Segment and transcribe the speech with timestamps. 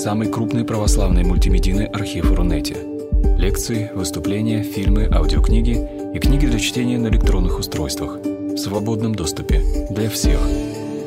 [0.00, 2.74] самый крупный православный мультимедийный архив Рунете.
[3.36, 5.76] Лекции, выступления, фильмы, аудиокниги
[6.14, 10.40] и книги для чтения на электронных устройствах в свободном доступе для всех.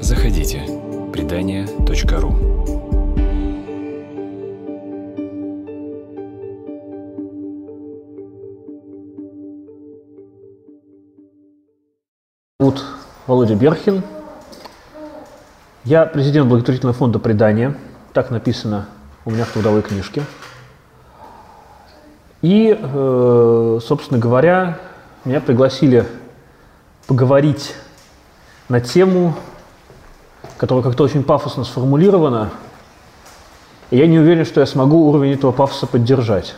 [0.01, 0.61] Заходите.
[1.11, 2.35] Предания.ру
[12.59, 12.83] зовут
[13.25, 14.03] Володя Берхин.
[15.83, 17.75] Я президент благотворительного фонда «Предание».
[18.13, 18.87] Так написано
[19.25, 20.23] у меня в трудовой книжке.
[22.41, 24.77] И, э, собственно говоря,
[25.25, 26.05] меня пригласили
[27.07, 27.73] поговорить
[28.69, 29.35] на тему,
[30.57, 32.51] которая как-то очень пафосно сформулирована.
[33.89, 36.55] И я не уверен, что я смогу уровень этого пафоса поддержать.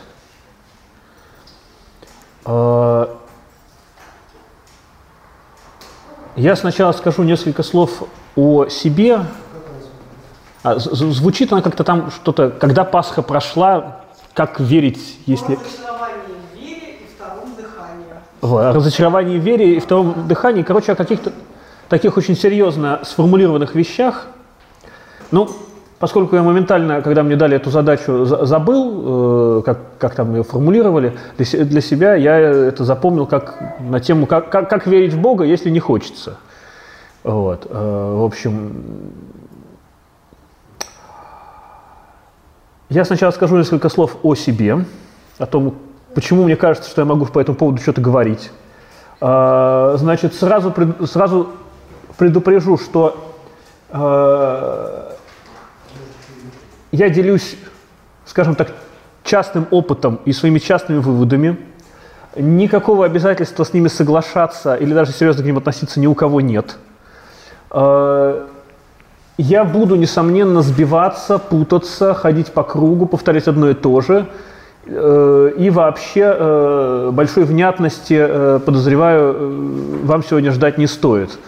[2.44, 3.06] Э,
[6.36, 8.02] Я сначала скажу несколько слов
[8.36, 9.20] о себе.
[10.66, 13.98] А, звучит она как-то там что-то, когда Пасха прошла,
[14.34, 15.60] как верить, если...
[18.40, 20.62] В разочаровании в вере и втором дыхании.
[20.62, 21.32] Короче, о каких-то
[21.88, 24.26] таких очень серьезно сформулированных вещах.
[25.30, 25.48] Ну,
[25.98, 31.16] Поскольку я моментально, когда мне дали эту задачу, забыл, э, как, как там ее формулировали,
[31.38, 35.70] для себя я это запомнил как на тему, как, как, как верить в Бога, если
[35.70, 36.36] не хочется.
[37.24, 37.66] Вот.
[37.70, 38.84] Э, в общем,
[42.88, 44.84] я сначала скажу несколько слов о себе,
[45.38, 45.74] о том,
[46.14, 48.50] почему мне кажется, что я могу по этому поводу что-то говорить.
[49.20, 50.74] Э, значит, сразу,
[51.06, 51.48] сразу
[52.16, 53.22] предупрежу, что
[56.96, 57.56] я делюсь,
[58.24, 58.72] скажем так,
[59.22, 61.58] частным опытом и своими частными выводами.
[62.36, 66.76] Никакого обязательства с ними соглашаться или даже серьезно к ним относиться ни у кого нет.
[69.38, 74.26] Э, я буду, несомненно, сбиваться, путаться, ходить по кругу, повторять одно и то же.
[74.86, 81.38] Э, и вообще э, большой внятности, подозреваю, вам сегодня ждать не стоит.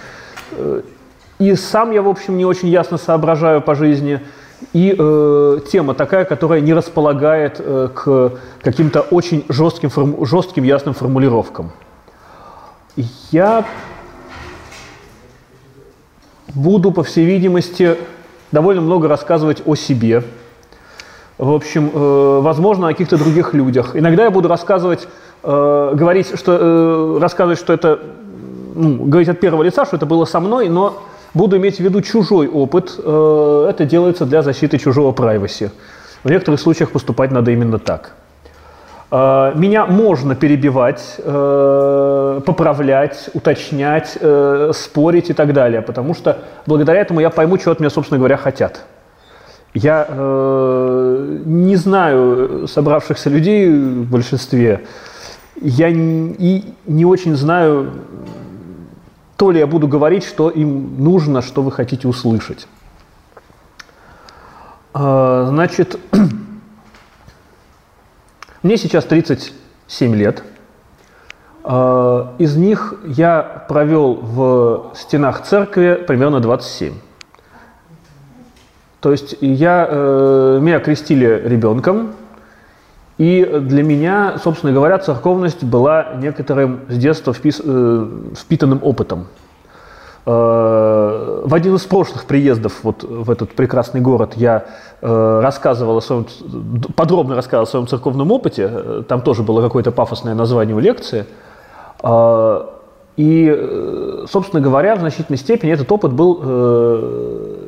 [1.39, 4.21] И сам я, в общем, не очень ясно соображаю по жизни–
[4.73, 8.33] и э, тема такая, которая не располагает э, к
[8.63, 11.71] каким-то очень жестким, форму, жестким ясным формулировкам.
[13.31, 13.65] Я
[16.55, 17.97] буду, по всей видимости,
[18.53, 20.23] довольно много рассказывать о себе.
[21.37, 23.95] В общем, э, возможно, о каких-то других людях.
[23.95, 25.07] Иногда я буду рассказывать,
[25.43, 28.01] э, говорить, что, э, рассказывать, что это,
[28.75, 31.03] ну, говорить от первого лица, что это было со мной, но
[31.35, 35.71] буду иметь в виду чужой опыт, э, это делается для защиты чужого privacy.
[36.25, 38.15] В некоторых случаях поступать надо именно так.
[39.11, 44.19] Э, меня можно перебивать, э, поправлять, уточнять,
[44.73, 48.37] спорить и так далее, потому что благодаря этому я пойму, чего от меня, собственно говоря,
[48.37, 48.85] хотят.
[49.75, 54.85] Я э, не знаю собравшихся людей в большинстве,
[55.61, 57.91] я и не очень знаю
[59.37, 62.67] то ли я буду говорить, что им нужно, что вы хотите услышать.
[64.93, 65.97] Значит,
[68.69, 70.43] мне сейчас 37 лет.
[71.65, 76.93] А, из них я провел в стенах церкви примерно 27.
[79.01, 82.13] То есть я, э, меня крестили ребенком,
[83.17, 89.29] и для меня, собственно говоря, церковность была некоторым с детства э, впитанным опытом.
[90.31, 94.67] Э, в один из прошлых приездов вот в этот прекрасный город я
[95.01, 96.27] э, рассказывал о своем,
[96.95, 98.69] подробно рассказывал о своем церковном опыте.
[98.71, 101.25] Э, там тоже было какое-то пафосное название у лекции.
[103.17, 106.39] И, собственно говоря, в значительной степени этот опыт был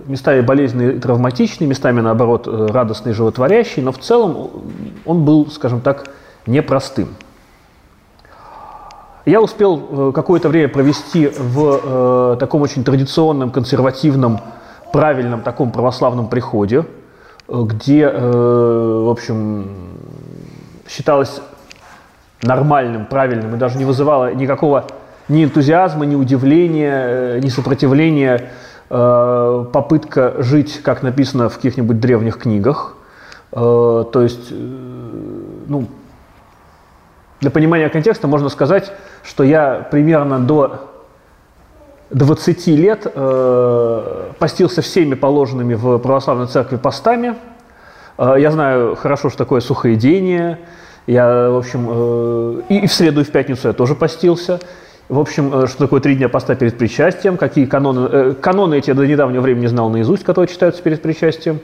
[0.06, 4.50] местами болезненный и травматичный, местами, наоборот, радостный и животворящий, но в целом
[5.04, 6.04] он был, скажем так,
[6.46, 7.08] непростым.
[9.26, 14.40] Я успел какое-то время провести в э, таком очень традиционном, консервативном,
[14.92, 16.84] правильном таком православном приходе,
[17.48, 19.66] где, э, в общем,
[20.88, 21.40] считалось
[22.42, 24.86] нормальным, правильным и даже не вызывало никакого
[25.28, 28.50] ни энтузиазма, ни удивления, э, ни сопротивления
[28.88, 32.96] э, попытка жить, как написано в каких-нибудь древних книгах.
[33.52, 34.52] Э, то есть,
[35.68, 35.86] ну,
[37.40, 38.92] для понимания контекста можно сказать,
[39.22, 40.90] что я примерно до
[42.10, 43.06] 20 лет
[44.38, 47.36] постился всеми положенными в православной церкви постами.
[48.18, 50.58] Я знаю хорошо, что такое сухоедение.
[51.06, 54.60] Я, в общем, и в среду, и в пятницу я тоже постился.
[55.10, 58.08] В общем, э, что такое три дня поста перед причастием, какие каноны...
[58.12, 61.58] Э, каноны эти я до недавнего времени знал наизусть, которые читаются перед причастием.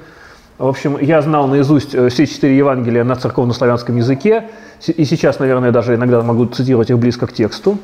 [0.58, 4.48] В общем, я знал наизусть э, все четыре Евангелия на церковно-славянском языке,
[4.86, 7.78] и сейчас, наверное, даже иногда могу цитировать их близко к тексту.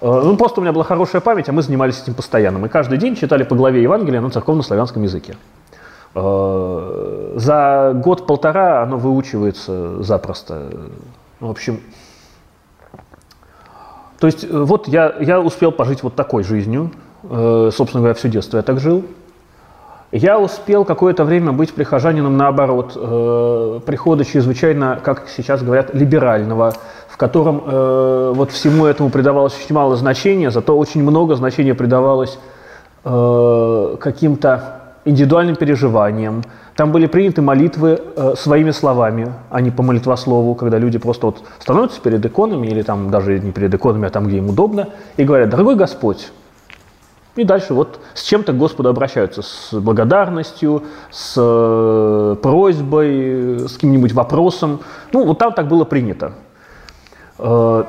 [0.00, 2.58] Э, ну, просто у меня была хорошая память, а мы занимались этим постоянно.
[2.58, 5.36] Мы каждый день читали по главе Евангелия на церковно-славянском языке.
[6.14, 10.70] Э, за год-полтора оно выучивается запросто.
[11.40, 11.80] В общем,
[14.18, 16.90] то есть вот я, я успел пожить вот такой жизнью.
[17.22, 19.04] Собственно говоря, все детство я так жил.
[20.10, 26.72] Я успел какое-то время быть прихожанином, наоборот, э, прихода чрезвычайно, как сейчас говорят, либерального,
[27.08, 32.38] в котором э, вот всему этому придавалось очень мало значения, зато очень много значения придавалось
[33.04, 36.42] э, каким-то индивидуальным переживаниям.
[36.74, 41.42] Там были приняты молитвы э, своими словами, а не по молитвослову, когда люди просто вот
[41.58, 44.88] становятся перед иконами, или там даже не перед иконами, а там, где им удобно,
[45.18, 46.30] и говорят, дорогой Господь,
[47.38, 54.12] и дальше вот с чем-то к Господу обращаются, с благодарностью, с э, просьбой, с каким-нибудь
[54.12, 54.80] вопросом.
[55.12, 56.32] Ну, вот там так было принято.
[57.38, 57.84] Э,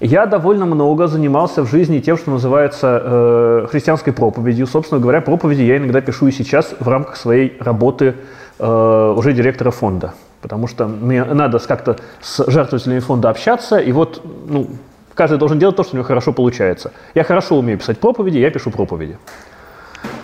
[0.00, 4.66] я довольно много занимался в жизни тем, что называется э, христианской проповедью.
[4.66, 8.14] Собственно говоря, проповеди я иногда пишу и сейчас в рамках своей работы
[8.58, 10.14] э, уже директора фонда.
[10.40, 14.68] Потому что мне надо как-то с жертвователями фонда общаться, и вот ну,
[15.14, 16.92] Каждый должен делать то, что у него хорошо получается.
[17.14, 19.16] Я хорошо умею писать проповеди, я пишу проповеди.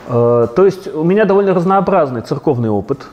[0.09, 3.07] Э, то есть у меня довольно разнообразный церковный опыт.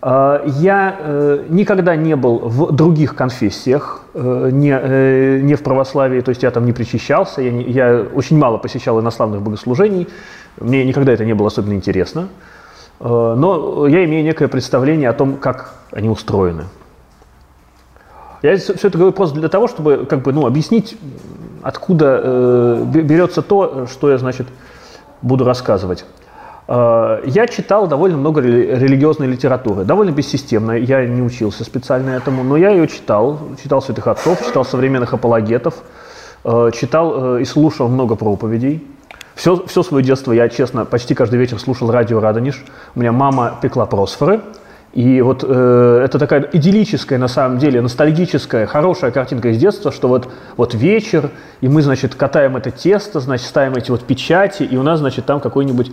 [0.00, 6.42] Э, я э, никогда не был в других конфессиях, не, не в православии, то есть
[6.42, 10.08] я там не причащался, я, не, я очень мало посещал иностранных богослужений,
[10.60, 12.28] мне никогда это не было особенно интересно.
[13.00, 16.64] Но я имею некое представление о том, как они устроены.
[18.42, 20.96] Я все это говорю просто для того, чтобы как бы, ну, объяснить,
[21.62, 24.46] откуда э, берется то, что я, значит,
[25.22, 26.04] буду рассказывать.
[26.68, 32.56] Э, я читал довольно много религиозной литературы, довольно бессистемно, я не учился специально этому, но
[32.56, 35.82] я ее читал, читал святых отцов, читал современных апологетов,
[36.44, 38.86] э, читал э, и слушал много проповедей.
[39.34, 42.64] Все, все свое детство я, честно, почти каждый вечер слушал радио «Радонеж».
[42.96, 44.40] У меня мама пекла просфоры,
[44.94, 50.08] и вот э, это такая идиллическая, на самом деле, ностальгическая, хорошая картинка из детства, что
[50.08, 51.30] вот, вот вечер,
[51.60, 55.26] и мы, значит, катаем это тесто, значит, ставим эти вот печати, и у нас, значит,
[55.26, 55.92] там какой-нибудь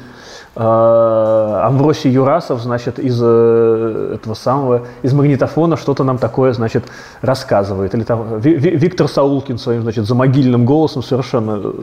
[0.56, 6.86] э, Амвросий Юрасов, значит, из э, этого самого, из магнитофона что-то нам такое, значит,
[7.22, 7.94] рассказывает.
[7.94, 11.62] Или там Виктор Саулкин своим, значит, замогильным голосом совершенно...
[11.64, 11.74] Э,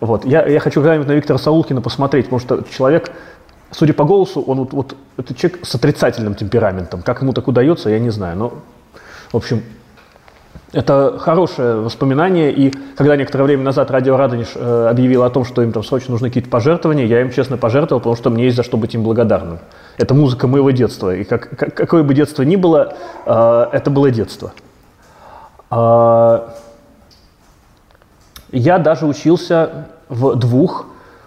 [0.00, 0.24] вот.
[0.24, 3.12] Я, я хочу когда-нибудь на Виктора Саулкина посмотреть, потому что человек
[3.70, 7.02] Судя по голосу, он вот, вот это человек с отрицательным темпераментом.
[7.02, 8.36] Как ему так удается, я не знаю.
[8.36, 8.52] Но,
[9.32, 9.62] в общем,
[10.72, 15.62] это хорошее воспоминание, и когда некоторое время назад Радио Радонеж э, объявил о том, что
[15.62, 18.62] им там срочно нужны какие-то пожертвования, я им честно пожертвовал, потому что мне есть за
[18.62, 19.58] что быть им благодарным.
[19.96, 24.10] Это музыка моего детства, и как, как, какое бы детство ни было, э, это было
[24.10, 24.52] детство.
[25.70, 26.48] Э,
[28.52, 30.86] я даже учился в двух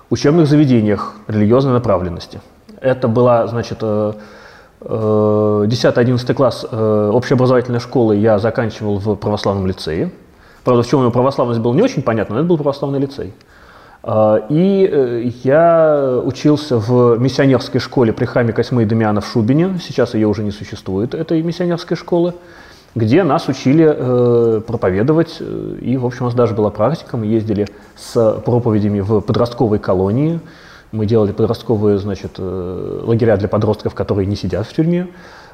[0.09, 2.41] учебных заведениях религиозной направленности.
[2.81, 4.31] Это была, значит, 10-11
[4.81, 10.11] э, класс э, общеобразовательной школы я заканчивал в православном лицее.
[10.63, 13.33] Правда, в чем его православность была не очень понятна, но это был православный лицей.
[14.03, 19.79] Э, и я учился в миссионерской школе при храме Косьмы и Дамиана в Шубине.
[19.85, 22.33] Сейчас ее уже не существует, этой миссионерской школы
[22.95, 27.25] где нас учили э, проповедовать, э, и, в общем, у нас даже была практика, мы
[27.27, 30.39] ездили с проповедями в подростковой колонии,
[30.91, 35.07] мы делали подростковые, значит, э, лагеря для подростков, которые не сидят в тюрьме.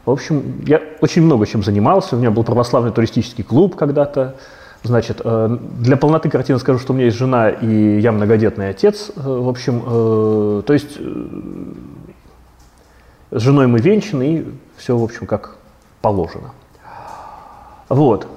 [0.05, 4.35] В общем, я очень много чем занимался, у меня был православный туристический клуб когда-то,
[4.83, 9.09] Значит, э, для полноты картины скажу, что у меня есть жена и я многодетный отец.
[9.15, 10.99] Э, в общем, то есть
[13.31, 14.45] с женой мы венчаны, и
[14.77, 15.55] все, в общем, как
[16.01, 16.51] положено.
[17.89, 18.27] Вот.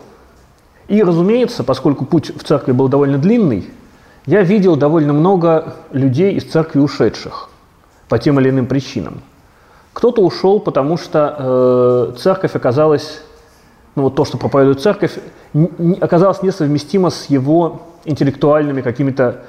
[0.89, 3.71] И, разумеется, поскольку путь в церкви был довольно длинный,
[4.27, 7.49] я видел довольно много людей из церкви ушедших
[8.09, 9.23] по тем или иным причинам.
[9.93, 13.23] Кто-то ушел, потому что э, церковь оказалась,
[13.95, 15.19] ну вот то, что проповедует церковь,
[15.53, 19.43] не, оказалось несовместимо с его интеллектуальными какими-то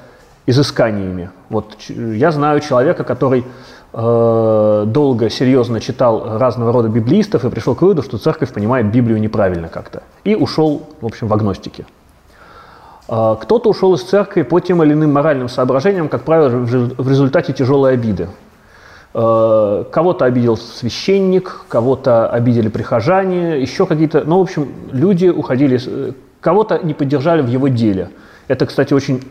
[0.46, 1.30] изысканиями.
[1.50, 3.46] Вот я знаю человека, который
[3.92, 9.20] Э, долго, серьезно читал разного рода библистов и пришел к выводу, что церковь понимает Библию
[9.20, 10.04] неправильно как-то.
[10.24, 11.86] И ушел, в общем, в агностике.
[13.08, 17.52] Э, кто-то ушел из церкви по тем или иным моральным соображениям, как правило, в результате
[17.54, 18.30] тяжелой обиды.
[19.16, 24.24] Э, кого-то обидел священник, кого-то обидели прихожане, еще какие-то...
[24.24, 26.14] Ну, в общем, люди уходили...
[26.42, 28.12] Кого-то не поддержали в его деле.
[28.48, 29.24] Это, кстати, очень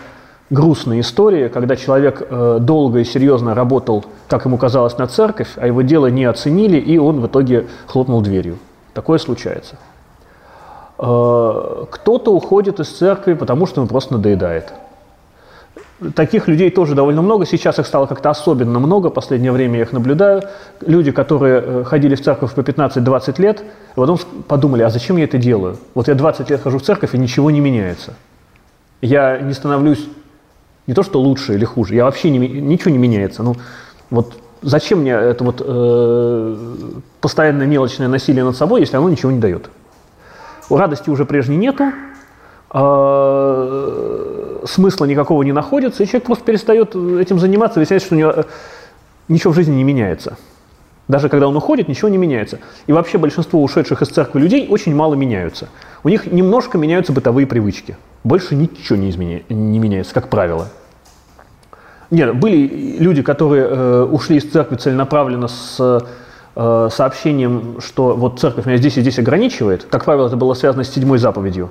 [0.50, 5.66] грустные истории, когда человек э, долго и серьезно работал, как ему казалось, на церковь, а
[5.66, 8.58] его дело не оценили, и он в итоге хлопнул дверью.
[8.94, 9.76] Такое случается.
[10.98, 14.72] Э, кто-то уходит из церкви, потому что ему просто надоедает.
[16.14, 17.44] Таких людей тоже довольно много.
[17.44, 19.08] Сейчас их стало как-то особенно много.
[19.08, 20.44] В последнее время я их наблюдаю.
[20.80, 23.64] Люди, которые э, ходили в церковь по 15-20 лет,
[23.94, 25.76] потом подумали, а зачем я это делаю?
[25.94, 28.14] Вот я 20 лет хожу в церковь, и ничего не меняется.
[29.02, 30.08] Я не становлюсь
[30.88, 33.42] не то, что лучше или хуже, я вообще не, ничего не меняется.
[33.42, 33.54] Ну,
[34.08, 36.56] вот зачем мне это вот э,
[37.20, 39.70] постоянное мелочное насилие над собой, если оно ничего не дает?
[40.70, 41.92] Радости уже прежней нету,
[42.72, 48.30] э, смысла никакого не находится, и человек просто перестает этим заниматься, выясняется, что у него
[48.30, 48.44] э,
[49.28, 50.38] ничего в жизни не меняется.
[51.08, 52.58] Даже когда он уходит, ничего не меняется.
[52.86, 55.68] И вообще большинство ушедших из церкви людей очень мало меняются.
[56.04, 57.96] У них немножко меняются бытовые привычки.
[58.24, 59.42] Больше ничего не, изменя...
[59.48, 60.68] не меняется, как правило.
[62.10, 66.02] Нет, были люди, которые э, ушли из церкви целенаправленно с
[66.54, 69.86] э, сообщением, что вот церковь меня здесь и здесь ограничивает.
[69.90, 71.70] Как правило, это было связано с седьмой заповедью.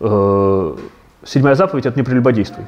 [0.00, 0.76] Э,
[1.24, 2.66] седьмая заповедь– это не прелюбодействуй.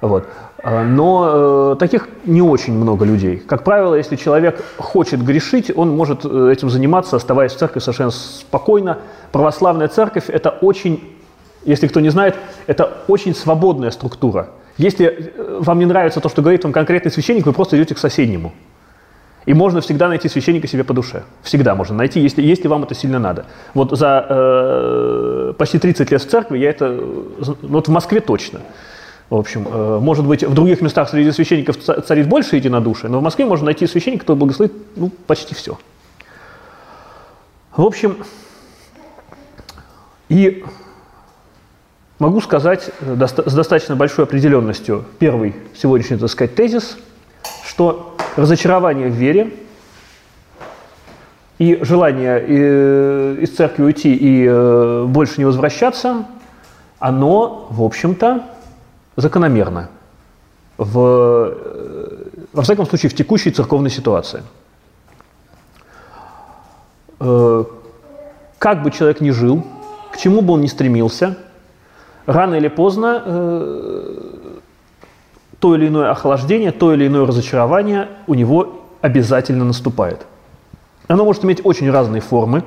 [0.00, 0.26] Вот.
[0.62, 3.36] А, но э, таких не очень много людей.
[3.36, 8.10] Как правило, если человек хочет грешить, он может э, этим заниматься, оставаясь в церкви совершенно
[8.10, 8.98] спокойно.
[9.32, 11.02] Православная церковь– это очень,
[11.64, 14.50] если кто не знает, это очень свободная структура.
[14.78, 17.98] Если э, вам не нравится то, что говорит вам конкретный священник, вы просто идете к
[17.98, 18.52] соседнему.
[19.46, 21.22] И можно всегда найти священника себе по душе.
[21.42, 23.46] Всегда можно найти, если, если вам это сильно надо.
[23.74, 26.88] Вот за э, почти 30 лет в церкви я это...
[26.88, 28.60] Ну, вот в Москве точно.
[29.30, 33.22] В общем, э, может быть, в других местах среди священников царит больше единодушия, но в
[33.22, 35.78] Москве можно найти священника, который благословит ну, почти все.
[37.76, 38.16] В общем,
[40.28, 40.64] и
[42.18, 46.98] могу сказать э, с достаточно большой определенностью первый сегодняшний, так сказать, тезис,
[47.64, 49.52] что разочарование в вере
[51.60, 56.26] и желание э, из церкви уйти и больше не возвращаться,
[56.98, 58.42] оно, в общем-то,
[59.16, 59.90] закономерно,
[60.78, 64.42] в, э, во всяком случае, в текущей церковной ситуации.
[67.20, 67.64] Э,
[68.58, 69.64] как бы человек ни жил,
[70.12, 71.36] к чему бы он ни стремился,
[72.26, 74.50] рано или поздно э,
[75.58, 80.26] то или иное охлаждение, то или иное разочарование у него обязательно наступает.
[81.08, 82.64] Оно может иметь очень разные формы,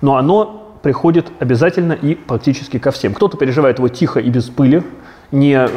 [0.00, 3.14] но оно приходит обязательно и практически ко всем.
[3.14, 4.82] Кто-то переживает его тихо и без пыли,
[5.32, 5.68] не э,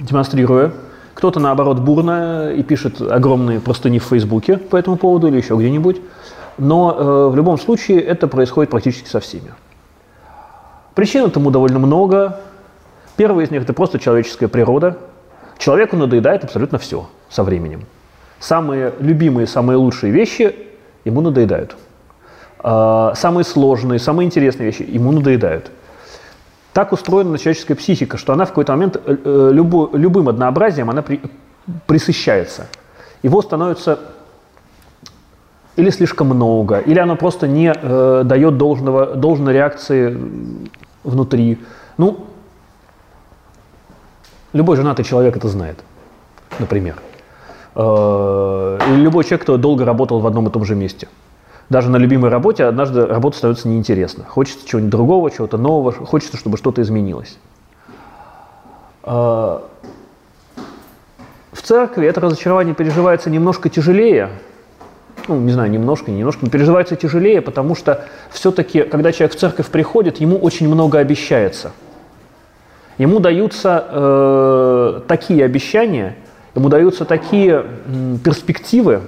[0.00, 0.72] демонстрируя.
[1.14, 6.00] Кто-то, наоборот, бурно и пишет огромные простыни в Фейсбуке по этому поводу или еще где-нибудь.
[6.58, 9.52] Но э, в любом случае это происходит практически со всеми.
[10.94, 12.40] Причин этому довольно много.
[13.16, 14.98] Первая из них– это просто человеческая природа.
[15.58, 17.84] Человеку надоедает абсолютно все со временем.
[18.38, 20.56] Самые любимые, самые лучшие вещи
[21.04, 21.76] ему надоедают.
[22.58, 25.70] А, самые сложные, самые интересные вещи ему надоедают.
[26.72, 31.02] Так устроена человеческая психика, что она в какой-то момент э, э, любо, любым однообразием она
[31.02, 31.20] при,
[31.86, 32.68] присыщается.
[33.22, 33.98] Его становится
[35.76, 40.16] или слишком много, или оно просто не э, дает должного, должной реакции
[41.02, 41.58] внутри.
[41.98, 42.26] Ну,
[44.52, 45.78] любой женатый человек это знает,
[46.60, 46.96] например.
[47.74, 51.08] Э, или любой человек, кто долго работал в одном и том же месте–
[51.70, 54.24] даже на любимой работе однажды работа становится неинтересна.
[54.24, 57.38] Хочется чего-нибудь другого, чего-то нового, хочется, чтобы что-то изменилось.
[59.04, 59.62] А,
[61.52, 64.30] в церкви это разочарование переживается немножко тяжелее,
[65.28, 69.38] ну, не знаю, немножко, не немножко, но переживается тяжелее, потому что все-таки, когда человек в
[69.38, 71.70] церковь приходит, ему очень много обещается.
[72.98, 76.16] Ему даются э, такие обещания,
[76.56, 79.02] ему даются такие э, перспективы,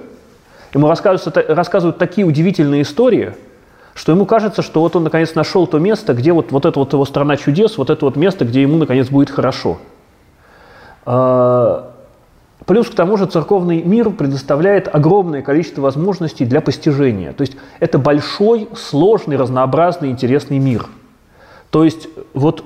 [0.75, 3.35] Ему рассказывают, рассказывают такие удивительные истории,
[3.95, 6.93] что ему кажется, что вот он наконец нашел то место, где вот, вот это вот
[6.93, 9.79] его страна чудес, вот это вот место, где ему наконец будет хорошо.
[11.05, 11.93] А,
[12.65, 17.33] плюс к тому же церковный мир предоставляет огромное количество возможностей для постижения.
[17.33, 20.87] То есть это большой, сложный, разнообразный, интересный мир.
[21.71, 22.65] То есть вот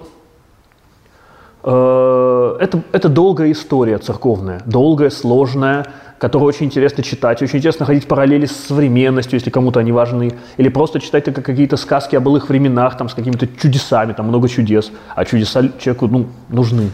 [1.65, 5.87] э, это, это долгая история церковная, долгая, сложная,
[6.19, 10.69] которые очень интересно читать, очень интересно ходить параллели с современностью, если кому-то они важны, или
[10.69, 14.91] просто читать только какие-то сказки о былых временах, там, с какими-то чудесами, там много чудес,
[15.15, 16.91] а чудеса человеку ну, нужны.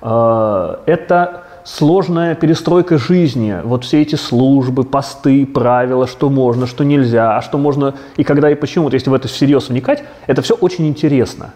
[0.00, 7.36] А, это сложная перестройка жизни, вот все эти службы, посты, правила, что можно, что нельзя,
[7.36, 8.84] а что можно и когда и почему.
[8.84, 11.54] Вот если в это всерьез вникать, это все очень интересно.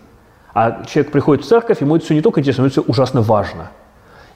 [0.54, 3.20] А человек приходит в церковь, ему это все не только интересно, но это все ужасно
[3.20, 3.70] важно.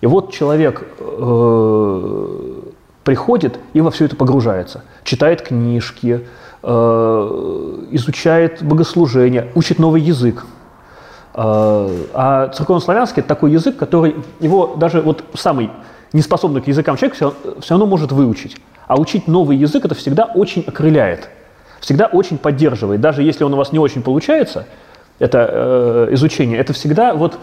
[0.01, 2.61] И вот человек э,
[3.05, 4.85] приходит и во все это погружается.
[5.05, 6.27] Читает книжки,
[6.63, 10.47] э, изучает богослужение, учит новый язык.
[11.35, 15.71] Э, а церковнославянский– это такой язык, который его даже вот самый
[16.13, 18.57] неспособный к языкам человек все, все равно может выучить.
[18.87, 21.29] А учить новый язык– это всегда очень окрыляет,
[21.81, 23.01] всегда очень поддерживает.
[23.01, 24.67] Даже если он у вас не очень получается,
[25.19, 27.39] это э, изучение, это всегда вот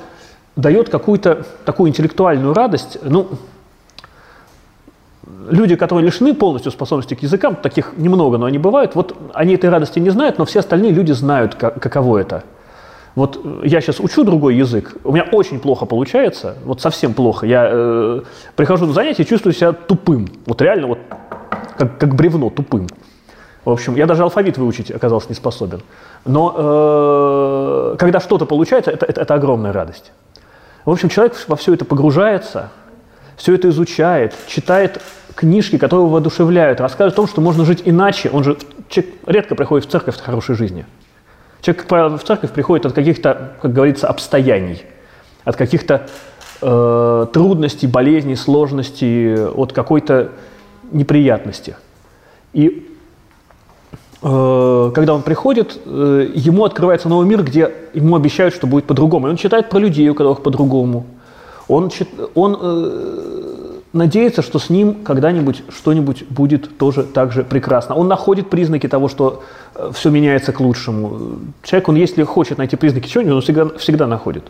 [0.57, 2.97] дает какую-то такую интеллектуальную радость.
[3.03, 3.29] Ну,
[5.49, 9.69] люди, которые лишены полностью способности к языкам, таких немного, но они бывают, вот они этой
[9.69, 12.43] радости не знают, но все остальные люди знают, как, каково это.
[13.15, 17.47] Вот я сейчас учу другой язык, у меня очень плохо получается, вот совсем плохо.
[17.47, 18.21] Я э,
[18.55, 20.99] прихожу на занятия и чувствую себя тупым, вот реально вот
[21.77, 22.87] как, как бревно тупым.
[23.65, 25.81] В общем, я даже алфавит выучить оказался не способен.
[26.25, 30.13] Но э, когда что-то получается, это, это, это огромная радость.
[30.87, 32.69] В общем, человек во все это погружается,
[33.35, 35.01] все это изучает, читает
[35.35, 38.29] книжки, которые его воодушевляют, рассказывает о том, что можно жить иначе.
[38.29, 40.85] Он же человек редко приходит в церковь с хорошей жизни.
[41.59, 44.81] Человек, как правило, в церковь приходит от каких-то, как говорится, обстояний,
[45.43, 46.07] от каких-то
[46.61, 50.31] э, трудностей, болезней, сложностей, от какой-то
[50.93, 51.75] неприятности.
[52.53, 52.96] И
[54.21, 59.27] когда он приходит, э, ему открывается новый мир, где ему обещают, что будет по-другому.
[59.27, 61.05] И он читает про людей, у которых по-другому.
[61.67, 61.91] Он,
[62.33, 63.37] он э,
[63.93, 67.95] надеется, что с ним когда-нибудь что-нибудь будет тоже так же прекрасно.
[67.95, 69.43] Он находит признаки того, что
[69.75, 71.39] э, все меняется к лучшему.
[71.63, 74.43] Человек, он если хочет найти признаки чего-нибудь, он всегда, всегда находит.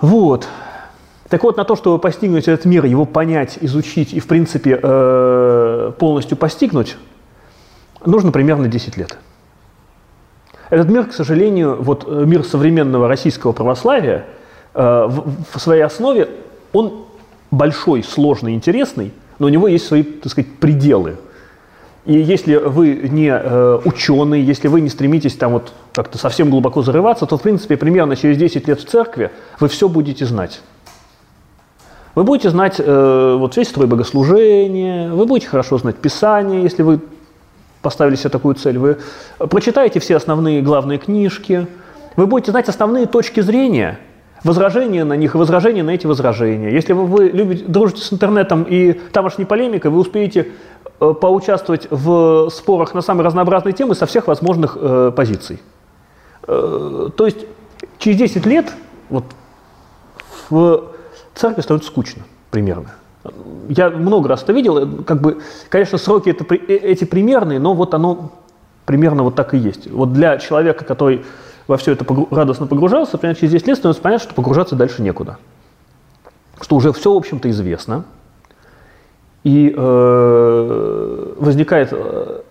[0.00, 0.48] Вот.
[1.28, 5.92] Так вот, на то, чтобы постигнуть этот мир, его понять, изучить и, в принципе, э,
[5.98, 6.96] полностью постигнуть,
[8.06, 9.18] нужно примерно 10 лет.
[10.70, 14.26] Этот мир, к сожалению, вот э, мир современного российского православия,
[14.74, 16.28] в своей основе,
[16.74, 17.06] он
[17.50, 21.16] большой, сложный, интересный, но у него есть свои, так сказать, пределы.
[22.04, 26.82] И если вы не э, ученый, если вы не стремитесь там вот как-то совсем глубоко
[26.82, 30.60] зарываться, то, в принципе, примерно через 10 лет в церкви вы все будете знать.
[32.14, 37.00] Вы будете знать э, вот весь строй богослужения, вы будете хорошо знать Писание, если вы
[37.86, 38.78] поставили себе такую цель.
[38.78, 38.98] Вы
[39.38, 41.68] прочитаете все основные главные книжки,
[42.16, 44.00] вы будете знать основные точки зрения–
[44.44, 46.70] возражения на них и возражения на эти возражения.
[46.70, 50.48] Если вы, вы любите, дружите с интернетом и тамошней полемикой, вы успеете
[51.00, 55.60] э, поучаствовать в спорах на самые разнообразные темы со всех возможных э, позиций.
[56.46, 57.46] Э, то есть
[57.98, 58.72] через 10 лет
[59.10, 59.24] вот,
[60.50, 60.92] в
[61.34, 62.90] церкви становится скучно примерно.
[63.68, 67.74] Я много раз это видел, э, как бы, конечно, сроки это, э, эти примерные, но
[67.74, 68.32] вот оно
[68.84, 69.90] примерно вот так и есть.
[69.90, 71.24] Вот для человека, который
[71.66, 75.38] во все это радостно погружался, примерно через 10 лет становится понятно, что погружаться дальше некуда.
[76.60, 78.04] Что уже все, в общем-то, известно.
[79.44, 82.42] И э, возникает э,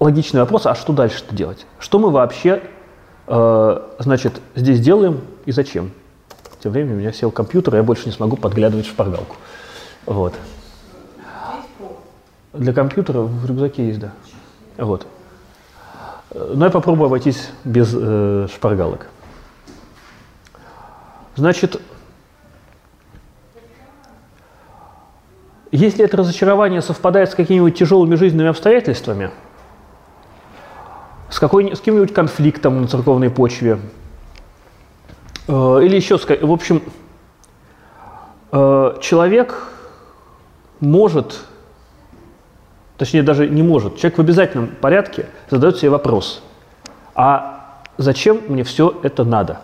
[0.00, 1.66] логичный вопрос, а что дальше-то делать?
[1.78, 2.62] Что мы вообще,
[3.26, 5.92] э, значит, здесь делаем и зачем?
[6.62, 9.36] Тем временем у меня сел компьютер, и я больше не смогу подглядывать в шпаргалку.
[10.06, 10.34] Вот.
[12.52, 14.12] Для компьютера в рюкзаке есть, да.
[14.76, 15.06] Вот.
[16.34, 19.06] Но я попробую обойтись без э, шпаргалок.
[21.36, 21.80] Значит,
[25.70, 29.30] если это разочарование совпадает с какими-нибудь тяжелыми жизненными обстоятельствами,
[31.30, 33.78] с, какой, с каким-нибудь конфликтом на церковной почве,
[35.48, 36.82] э, или еще, в общем,
[38.52, 39.68] э, человек
[40.82, 41.46] может
[42.98, 46.42] точнее даже не может, человек в обязательном порядке задает себе вопрос,
[47.14, 49.60] а зачем мне все это надо?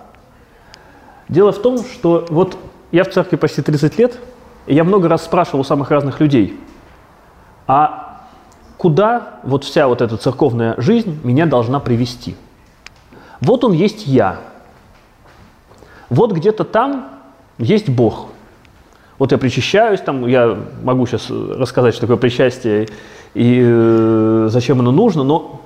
[1.29, 2.57] Дело в том, что вот
[2.91, 4.19] я в церкви почти 30 лет,
[4.67, 6.59] и я много раз спрашивал у самых разных людей,
[7.67, 8.27] а
[8.77, 12.35] куда вот вся вот эта церковная жизнь меня должна привести?
[13.41, 14.41] Вот он есть я.
[16.11, 17.09] Вот где-то там
[17.59, 18.31] есть Бог.
[19.19, 22.89] Вот я причащаюсь, там я могу сейчас рассказать, что такое причастие,
[23.35, 25.63] и э, зачем оно нужно, но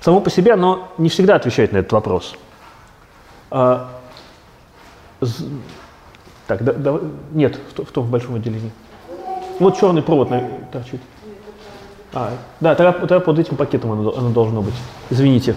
[0.00, 2.34] само по себе оно не всегда отвечает на этот вопрос.
[3.50, 3.88] А,
[5.20, 5.46] з,
[6.48, 7.00] так, да, да,
[7.32, 8.72] нет, в, в том в большом отделении.
[9.60, 10.42] Вот черный провод на,
[10.72, 11.00] торчит.
[12.12, 14.74] А, да, тогда, тогда под этим пакетом оно, оно должно быть.
[15.08, 15.54] Извините.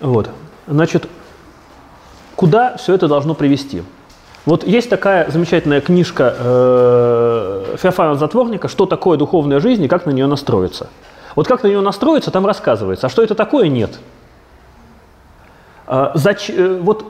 [0.00, 0.30] Вот.
[0.66, 1.08] Значит,
[2.38, 3.82] куда все это должно привести?
[4.46, 10.10] Вот есть такая замечательная книжка э, Феофана Затворника «Что такое духовная жизнь и как на
[10.10, 10.88] нее настроиться».
[11.34, 13.08] Вот как на него настроиться, там рассказывается.
[13.08, 13.98] А что это такое, нет.
[15.86, 16.48] А, зач...
[16.48, 17.06] Э, вот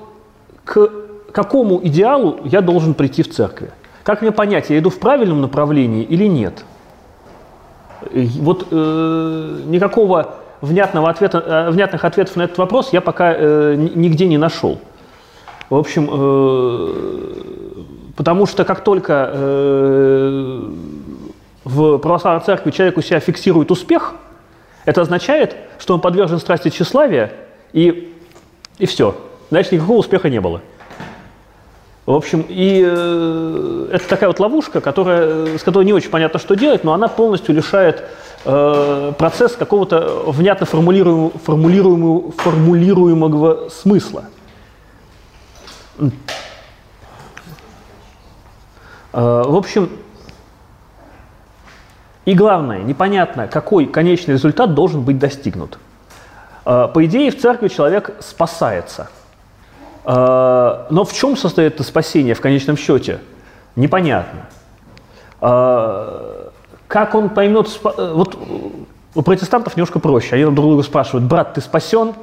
[0.65, 0.91] к
[1.33, 3.71] какому идеалу я должен прийти в церкви?
[4.05, 6.65] Как мне понять, я иду в правильном направлении или нет?
[8.11, 14.27] Вот э, никакого внятного ответа, э, внятных ответов на этот вопрос я пока э, нигде
[14.27, 14.81] не нашел.
[15.71, 16.95] В общем, э,
[18.17, 20.63] потому что как только э,
[21.65, 24.15] в православной церкви человек у себя фиксирует успех,
[24.87, 27.33] это означает, что он подвержен страсти тщеславия,
[27.75, 28.15] и,
[28.79, 29.15] и все.
[29.51, 30.63] Значит, никакого успеха не было.
[32.07, 36.57] В общем, и э, это такая вот ловушка, которая, с которой не очень понятно, что
[36.57, 38.05] делать, но она полностью лишает
[38.47, 44.25] э, процесс какого-то внятно формулируемого, формулируемого, формулируемого смысла.
[49.13, 49.91] Э, в общем,
[52.25, 55.79] и главное, непонятно, какой конечный результат должен быть достигнут.
[56.65, 59.11] Э, по идее, в церкви человек спасается.
[60.05, 63.21] Э, но в чем состоит это спасение в конечном счете?
[63.77, 64.47] Непонятно.
[65.41, 67.69] Как он поймет...
[67.85, 68.37] Вот
[69.15, 70.35] у протестантов немножко проще.
[70.35, 72.15] Они друг друга спрашивают, брат, ты спасен?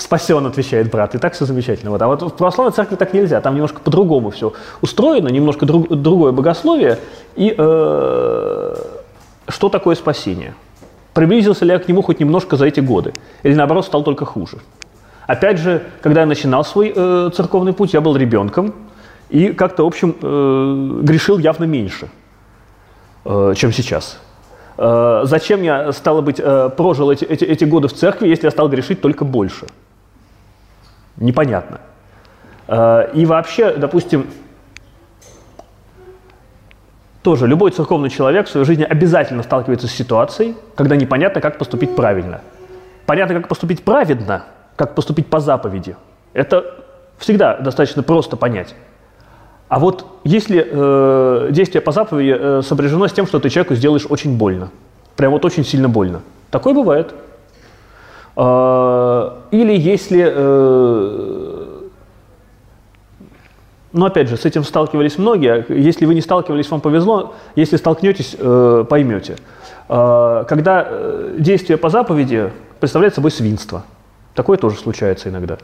[0.00, 1.90] Спасен, отвечает брат, и так все замечательно.
[1.90, 2.02] Вот.
[2.02, 6.32] А вот в православной церкви так нельзя, там немножко по-другому все устроено, немножко друг, другое
[6.32, 6.98] богословие.
[7.36, 8.74] И э,
[9.48, 10.54] что такое спасение?
[11.14, 13.12] Приблизился ли я к нему хоть немножко за эти годы?
[13.42, 14.58] Или наоборот стал только хуже?
[15.26, 18.74] Опять же, когда я начинал свой э, церковный путь, я был ребенком
[19.28, 22.08] и как-то, в общем, э, грешил явно меньше,
[23.24, 24.18] э, чем сейчас.
[24.76, 28.50] Э, зачем я, стало быть, э, прожил эти, эти, эти годы в церкви, если я
[28.50, 29.66] стал грешить только больше?
[31.20, 31.80] Непонятно.
[32.66, 34.26] Э, и вообще, допустим,
[37.22, 41.94] тоже любой церковный человек в своей жизни обязательно сталкивается с ситуацией, когда непонятно, как поступить
[41.94, 42.40] правильно.
[43.06, 44.44] Понятно, как поступить праведно,
[44.76, 45.96] как поступить по заповеди.
[46.32, 46.64] Это
[47.18, 48.74] всегда достаточно просто понять.
[49.68, 54.06] А вот если э, действие по заповеди э, сопряжено с тем, что ты человеку сделаешь
[54.08, 54.70] очень больно,
[55.16, 57.14] прям вот очень сильно больно, такое бывает.
[58.36, 61.80] А, или если, э,
[63.92, 68.36] ну опять же, с этим сталкивались многие, если вы не сталкивались, вам повезло, если столкнетесь,
[68.38, 69.36] э, поймете.
[69.88, 73.84] А, когда э, действие по заповеди представляет собой свинство.
[74.34, 75.58] Такое тоже случается иногда.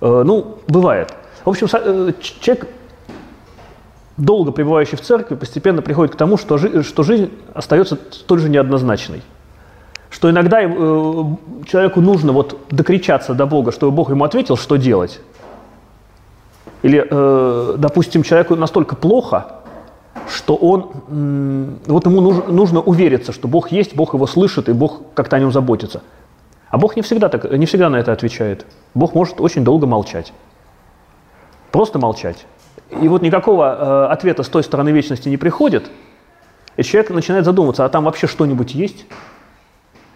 [0.00, 1.12] Ну, бывает.
[1.44, 2.68] В общем, человек,
[4.16, 9.22] долго пребывающий в церкви, постепенно приходит к тому, что, что жизнь остается столь же неоднозначной
[10.10, 10.66] что иногда э,
[11.66, 15.20] человеку нужно вот докричаться до Бога, чтобы Бог ему ответил, что делать.
[16.82, 19.56] Или, э, допустим, человеку настолько плохо,
[20.28, 24.72] что он, э, вот ему нужно, нужно увериться, что Бог есть, Бог его слышит, и
[24.72, 26.02] Бог как-то о нем заботится.
[26.70, 28.66] А Бог не всегда, так, не всегда на это отвечает.
[28.94, 30.32] Бог может очень долго молчать.
[31.70, 32.46] Просто молчать.
[33.02, 35.90] И вот никакого э, ответа с той стороны вечности не приходит,
[36.76, 39.06] и человек начинает задумываться, а там вообще что-нибудь есть?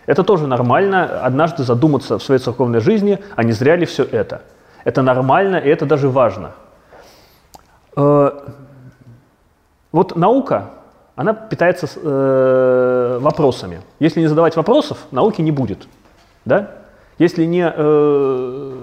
[0.06, 4.42] Это тоже нормально, однажды задуматься в своей церковной жизни, а не зря ли все это.
[4.84, 6.52] Это нормально, и это даже важно.
[7.96, 8.30] Э,
[9.92, 10.70] вот наука,
[11.14, 13.82] она питается э, вопросами.
[14.00, 15.86] Если не задавать вопросов, науки не будет.
[16.44, 16.72] Да?
[17.18, 18.76] Если не э,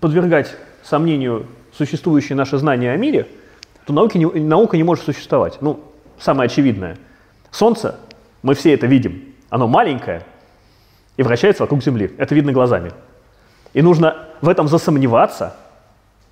[0.00, 3.28] подвергать сомнению существующие наши знания о мире,
[3.84, 5.58] то науки не, наука не может существовать.
[5.60, 5.80] Ну,
[6.18, 6.96] самое очевидное–
[7.56, 7.96] Солнце,
[8.42, 10.22] мы все это видим, оно маленькое
[11.16, 12.14] и вращается вокруг Земли.
[12.18, 12.92] Это видно глазами.
[13.72, 15.56] И нужно в этом засомневаться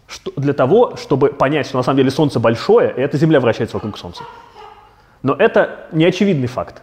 [0.06, 3.76] что, для того, чтобы понять, что на самом деле Солнце большое, и эта Земля вращается
[3.76, 4.22] вокруг Солнца.
[5.22, 6.82] Но это не очевидный факт.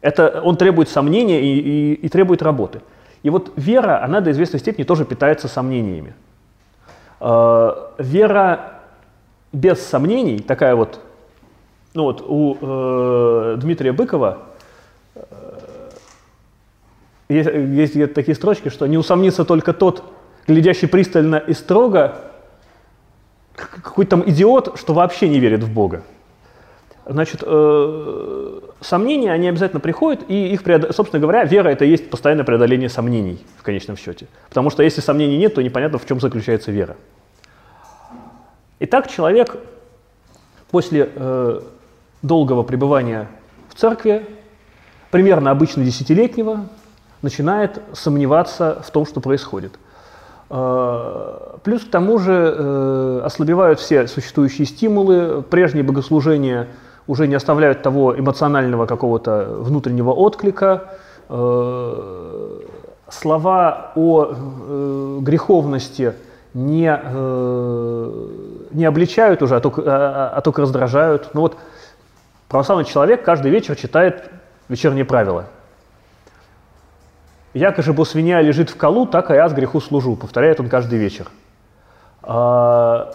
[0.00, 2.82] Это, он требует сомнения и, и, и требует работы.
[3.24, 6.14] И вот вера, она до известной степени тоже питается сомнениями.
[7.18, 8.74] Э, вера
[9.52, 11.00] без сомнений, такая вот
[11.96, 14.42] ну вот у э, Дмитрия Быкова
[15.14, 15.20] э,
[17.30, 20.04] есть, есть такие строчки, что не усомнится только тот,
[20.46, 22.20] глядящий пристально и строго,
[23.54, 26.02] какой-то там идиот, что вообще не верит в Бога.
[27.06, 32.44] Значит, э, сомнения, они обязательно приходят, и их, собственно говоря, вера это и есть постоянное
[32.44, 34.26] преодоление сомнений в конечном счете.
[34.50, 36.96] Потому что если сомнений нет, то непонятно, в чем заключается вера.
[38.80, 39.56] Итак, человек
[40.70, 41.60] после э,
[42.26, 43.28] долгого пребывания
[43.68, 44.26] в церкви,
[45.10, 46.66] примерно обычно десятилетнего,
[47.22, 49.78] начинает сомневаться в том, что происходит.
[50.48, 56.68] Э, плюс к тому же э, ослабевают все существующие стимулы, прежние богослужения
[57.06, 60.84] уже не оставляют того эмоционального какого-то внутреннего отклика.
[61.28, 62.60] Э,
[63.08, 64.34] слова о
[65.20, 66.14] греховности
[66.54, 66.88] не,
[68.72, 71.30] не обличают уже, а только, а, а только раздражают.
[71.32, 71.56] Ну вот
[72.48, 74.30] православный человек каждый вечер читает
[74.68, 75.46] вечерние правила.
[77.54, 80.68] «Яко же бо свинья лежит в колу, так и я с греху служу», повторяет он
[80.68, 81.28] каждый вечер.
[82.22, 83.12] А,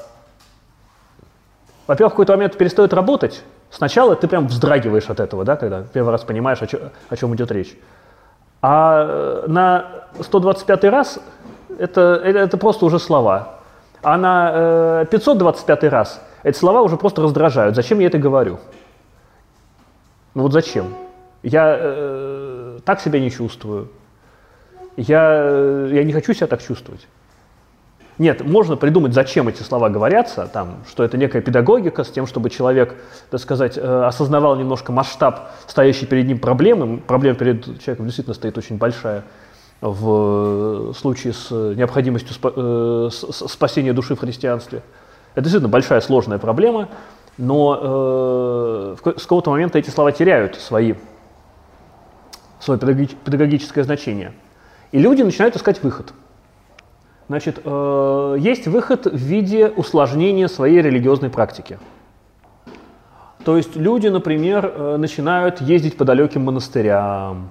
[1.86, 3.44] во-первых, в какой-то момент перестает работать.
[3.70, 7.36] Сначала ты прям вздрагиваешь от этого, да, когда первый раз понимаешь, о, чё, о чем
[7.36, 7.78] идет речь.
[8.62, 9.86] А э, на
[10.20, 11.20] 125 раз
[11.78, 13.60] это, это, это просто уже слова.
[14.04, 14.52] А на
[15.02, 17.76] э, 525 раз эти слова уже просто раздражают.
[17.76, 18.60] Зачем я это говорю?
[20.34, 20.94] Ну вот зачем?
[21.44, 23.90] Я э, так себя не чувствую.
[24.98, 27.08] Я, э, я не хочу себя так чувствовать.
[28.18, 32.50] Нет, можно придумать, зачем эти слова говорятся, там, что это некая педагогика с тем, чтобы
[32.50, 32.94] человек,
[33.30, 36.98] так сказать, э, осознавал немножко масштаб стоящей перед ним проблемы.
[37.00, 39.24] Проблема перед человеком действительно стоит очень большая
[39.82, 44.84] в случае с необходимостью э, спасения души в христианстве.
[45.34, 46.90] Это действительно большая сложная проблема,
[47.42, 50.94] но э, с какого-то момента эти слова теряют свои,
[52.60, 54.34] свое педагогическое значение.
[54.92, 56.14] И люди начинают искать выход.
[57.28, 61.80] Значит, э, есть выход в виде усложнения своей религиозной практики.
[63.44, 67.50] То есть люди, например, начинают ездить по далеким монастырям,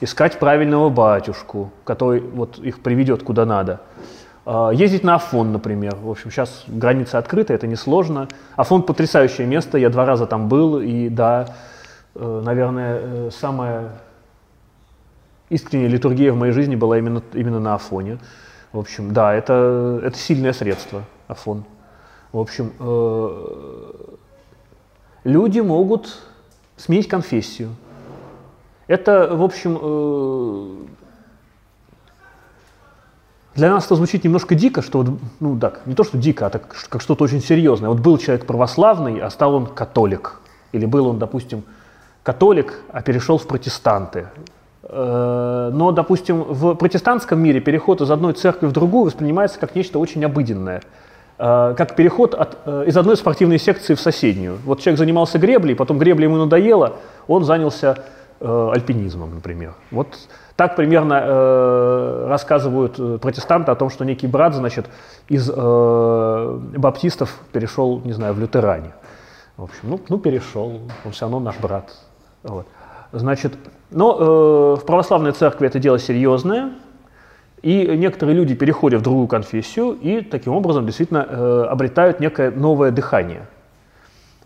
[0.00, 3.80] искать правильного батюшку, который вот их приведет куда надо.
[4.44, 5.96] А, ездить на Афон, например.
[5.96, 8.28] В общем, сейчас граница открыта, это несложно.
[8.56, 11.54] Афон потрясающее место, я два раза там был, и да,
[12.14, 14.00] э, наверное, э, самая
[15.48, 18.18] искренняя литургия в моей жизни была именно, именно на Афоне.
[18.72, 21.64] В общем, да, это, это сильное средство, Афон.
[22.32, 23.92] В общем, э,
[25.24, 26.20] люди могут
[26.76, 27.76] сменить конфессию.
[28.88, 30.88] Это, в общем,
[33.54, 36.50] для нас это звучит немножко дико, что вот, ну так, не то что дико, а
[36.50, 37.90] так, как что-то очень серьезное.
[37.90, 40.40] Вот был человек православный, а стал он католик.
[40.72, 41.62] Или был он, допустим,
[42.22, 44.28] католик, а перешел в протестанты.
[44.84, 49.98] Э, но, допустим, в протестантском мире переход из одной церкви в другую воспринимается как нечто
[49.98, 50.82] очень обыденное.
[51.38, 54.58] Э, как переход от, из одной спортивной секции в соседнюю.
[54.64, 56.94] Вот человек занимался греблей, потом гребля ему надоело,
[57.26, 57.98] он занялся
[58.44, 59.74] Э, альпинизмом, например.
[59.92, 60.18] Вот
[60.56, 64.86] так примерно э, рассказывают э, протестанты о том, что некий брат, значит,
[65.28, 68.92] из э, баптистов перешел, не знаю, в лютеране.
[69.56, 71.94] В общем, ну, ну перешел, он все равно наш брат.
[72.42, 72.66] Вот.
[73.12, 73.54] Значит,
[73.90, 76.72] но э, в православной церкви это дело серьезное,
[77.62, 82.90] и некоторые люди переходят в другую конфессию и таким образом действительно э, обретают некое новое
[82.90, 83.46] дыхание.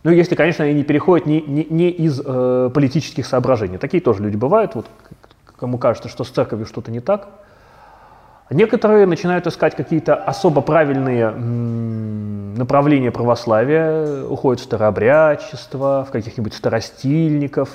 [0.04, 3.78] Ну, если, конечно, они не переходят не, не, не из э, политических соображений.
[3.78, 4.86] Такие тоже люди бывают, вот,
[5.58, 7.28] кому кажется, что с церковью что-то не так.
[8.48, 11.30] Некоторые начинают искать какие-то особо правильные
[12.56, 17.70] направления православия, уходят в старообрядчество, в каких-нибудь старостильников,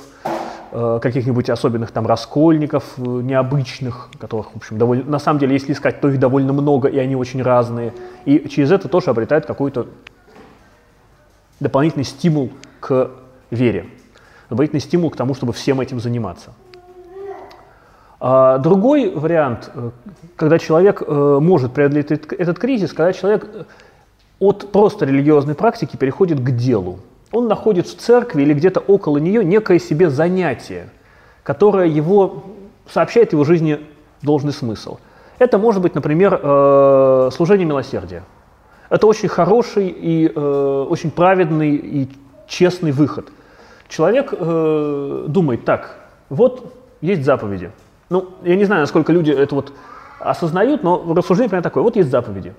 [0.72, 5.74] э, каких-нибудь особенных там раскольников э, необычных, которых, в общем, довольно, на самом деле, если
[5.74, 7.94] искать, то их довольно много, и они очень разные.
[8.24, 9.88] И через это тоже обретают какую-то
[11.60, 13.12] дополнительный стимул к
[13.52, 13.88] вере,
[14.50, 16.54] дополнительный стимул к тому, чтобы всем этим заниматься.
[18.24, 19.90] А другой вариант, э,
[20.36, 23.64] когда человек э, может преодолеть этот кризис, когда человек э,
[24.40, 27.00] от просто религиозной практики переходит к делу.
[27.32, 30.90] Он находит в церкви или где-то около нее некое себе занятие,
[31.42, 32.44] которое его
[32.88, 33.80] сообщает его жизни
[34.22, 35.00] должный смысл.
[35.40, 38.24] Это может быть, например, служение милосердия.
[38.90, 42.10] Это очень хороший и очень праведный и
[42.48, 43.30] честный выход.
[43.88, 45.96] Человек думает, так,
[46.30, 47.72] вот есть заповеди.
[48.12, 49.72] Ну, я не знаю, насколько люди это вот
[50.20, 51.82] осознают, но рассуждение примерно такое.
[51.82, 52.54] Вот есть заповеди.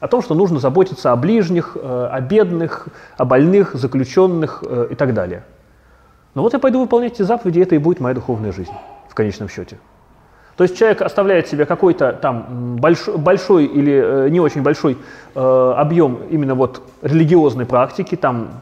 [0.00, 4.94] О том, что нужно заботиться о ближних, э, о бедных, о больных, заключенных э, и
[4.94, 5.44] так далее.
[6.34, 8.70] Но вот я пойду выполнять эти заповеди, и это и будет моя духовная жизнь
[9.08, 9.78] в конечном счете.
[10.58, 14.98] То есть человек оставляет себе какой-то там большой, большой или э, не очень большой
[15.34, 18.60] объем именно вот религиозной практики, там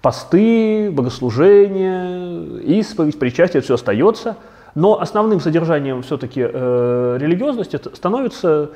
[0.00, 4.36] посты, богослужения, исповедь, причастие, все остается,
[4.74, 8.70] но основным содержанием все-таки э, религиозности становится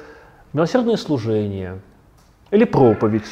[0.52, 1.80] милосердное служение
[2.50, 3.26] или проповедь,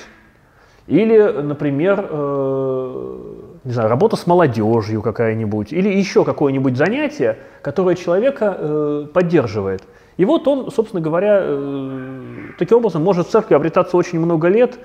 [0.86, 8.56] или, например, э, не знаю, работа с молодежью какая-нибудь, или еще какое-нибудь занятие, которое человека
[8.58, 9.82] э, поддерживает.
[10.16, 12.22] И вот он, собственно говоря, э,
[12.58, 14.78] таким образом может в церкви обретаться очень много лет,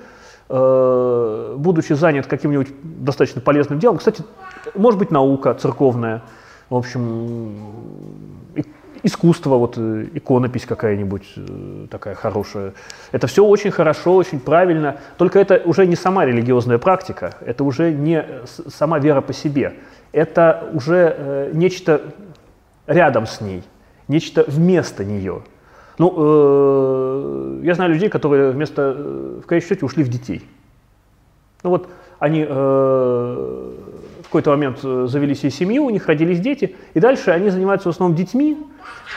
[0.48, 4.24] э, будучи занят каким-нибудь достаточно полезным делом, кстати,
[4.74, 6.22] может быть наука церковная,
[6.70, 7.72] в общем,
[9.02, 12.74] искусство, вот э, иконопись какая-нибудь э, такая хорошая.
[13.12, 17.92] Это все очень хорошо, очень правильно, только это уже не сама религиозная практика, это уже
[17.92, 18.24] не
[18.68, 19.74] сама вера по себе,
[20.12, 22.02] это уже э, нечто
[22.86, 23.62] рядом с ней,
[24.08, 25.42] нечто вместо нее.
[25.98, 30.42] Ну, э, я знаю людей, которые вместо, э, в конечном счете, ушли в детей.
[31.62, 33.74] Ну вот они э,
[34.30, 37.92] какой-то момент э, завели себе семью, у них родились дети, и дальше они занимаются в
[37.92, 38.56] основном детьми,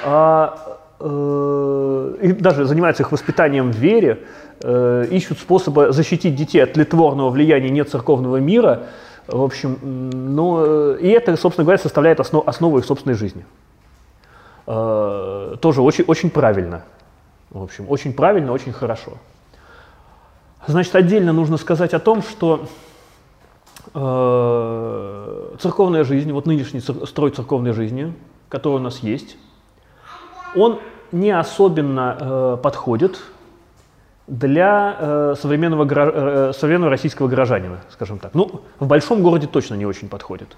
[0.03, 4.23] а, э, и даже занимаются их воспитанием в вере,
[4.61, 8.83] э, ищут способы защитить детей от литворного влияния нецерковного мира,
[9.27, 13.45] в общем, ну, и это, собственно говоря, составляет основ, основу их собственной жизни.
[14.65, 16.83] Э, тоже очень, очень правильно.
[17.51, 19.13] В общем, очень правильно, очень хорошо.
[20.65, 22.65] Значит, отдельно нужно сказать о том, что
[25.59, 28.13] церковная жизнь, вот нынешний строй церковной жизни,
[28.49, 29.37] который у нас есть,
[30.55, 30.79] он
[31.11, 33.19] не особенно э, подходит
[34.27, 38.33] для э, современного, э, современного российского горожанина, скажем так.
[38.33, 40.49] Ну, в большом городе точно не очень подходит.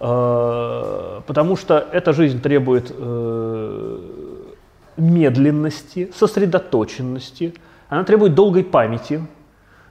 [0.00, 3.98] Э, потому что эта жизнь требует э,
[4.96, 7.54] медленности, сосредоточенности,
[7.88, 9.26] она требует долгой памяти,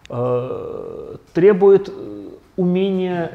[0.10, 1.92] э, требует
[2.58, 3.32] умения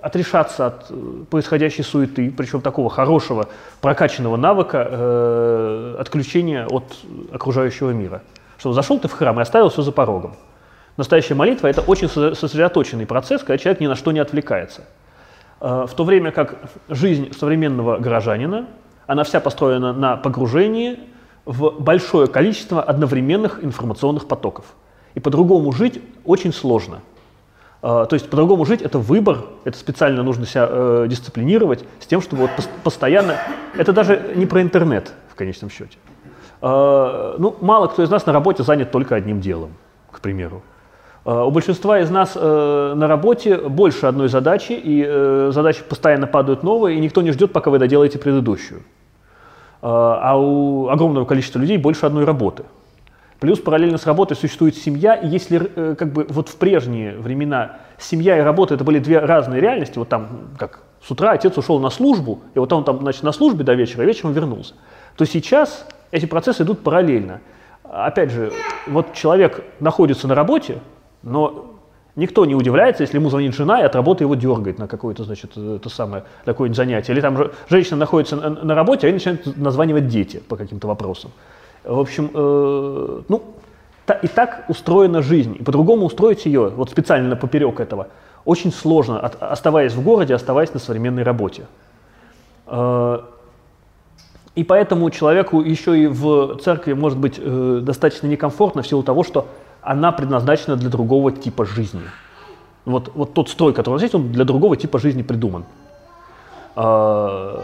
[0.00, 0.90] отрешаться от
[1.28, 3.48] происходящей суеты, причем такого хорошего,
[3.82, 6.84] прокачанного навыка отключения от
[7.32, 8.22] окружающего мира.
[8.56, 10.36] Что зашел ты в храм и оставил все за порогом.
[10.96, 14.84] Настоящая молитва– это очень сосредоточенный процесс, когда человек ни на что не отвлекается–
[15.60, 18.66] Э, в то время как жизнь современного горожанина,
[19.06, 20.98] она вся построена на погружении
[21.44, 24.64] в большое количество одновременных информационных потоков.
[25.14, 27.00] И по-другому жить очень сложно.
[27.82, 32.20] Э, то есть по-другому жить это выбор, это специально нужно себя э, дисциплинировать с тем,
[32.20, 32.50] чтобы вот
[32.84, 33.36] постоянно...
[33.76, 35.96] Это даже не про интернет в конечном счете.
[36.62, 39.70] Э, ну, мало кто из нас на работе занят только одним делом,
[40.10, 40.62] к примеру.
[41.24, 46.26] Э, у большинства из нас э, на работе больше одной задачи, и э, задачи постоянно
[46.26, 48.80] падают новые, и никто не ждет, пока вы доделаете предыдущую.
[49.82, 52.64] Э, а у огромного количества людей больше одной работы.
[53.40, 57.78] Плюс параллельно с работой существует семья, и если э, как бы вот в прежние времена
[57.98, 61.80] семья и работа это были две разные реальности, вот там как с утра отец ушел
[61.80, 64.74] на службу, и вот он там значит, на службе до вечера, и вечером вернулся,
[65.16, 67.40] то сейчас эти процессы идут параллельно.
[67.82, 68.52] Опять же,
[68.86, 70.80] вот человек находится на работе,
[71.22, 71.80] но
[72.16, 75.56] никто не удивляется, если ему звонит жена и от работы его дергает на какое-то, значит,
[75.56, 77.14] это самое, такое занятие.
[77.14, 81.30] Или там женщина находится на работе, а ей начинают названивать дети по каким-то вопросам.
[81.84, 83.42] В общем, э, ну,
[84.22, 85.56] и так устроена жизнь.
[85.58, 88.08] И по-другому устроить ее, вот специально поперек этого,
[88.44, 91.66] очень сложно, оставаясь в городе, оставаясь на современной работе.
[92.66, 93.20] Э,
[94.54, 99.24] и поэтому человеку еще и в церкви может быть э, достаточно некомфортно в силу того,
[99.24, 99.46] что
[99.80, 102.02] она предназначена для другого типа жизни.
[102.84, 105.64] Вот, вот тот строй, который здесь, он для другого типа жизни придуман.
[106.76, 107.62] Ну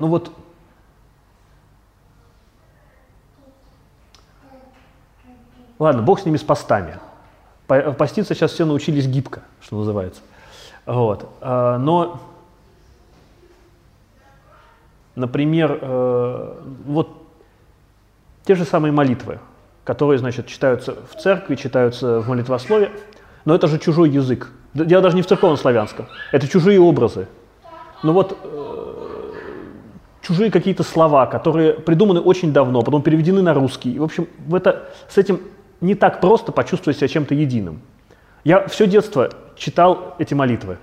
[0.00, 0.30] вот,
[5.82, 6.98] ладно, бог с ними с постами.
[7.66, 10.20] Поститься сейчас все научились гибко, что называется.
[10.84, 11.28] Вот.
[11.40, 12.20] А, но,
[15.14, 17.16] например, э, вот
[18.44, 19.38] те же самые молитвы–
[19.84, 22.92] которые, значит, читаются в церкви, читаются в молитвослове,
[23.44, 24.50] но это же чужой язык.
[24.74, 27.26] Дело даже не в церковном славянском, это чужие образы.
[28.02, 29.32] Ну вот э,
[30.22, 33.98] чужие какие-то слова, которые придуманы очень давно, потом переведены на русский.
[33.98, 35.40] В общем, в это, с этим
[35.82, 37.80] не так просто почувствовать себя чем-то единым.
[38.44, 40.78] Я все детство читал эти молитвы.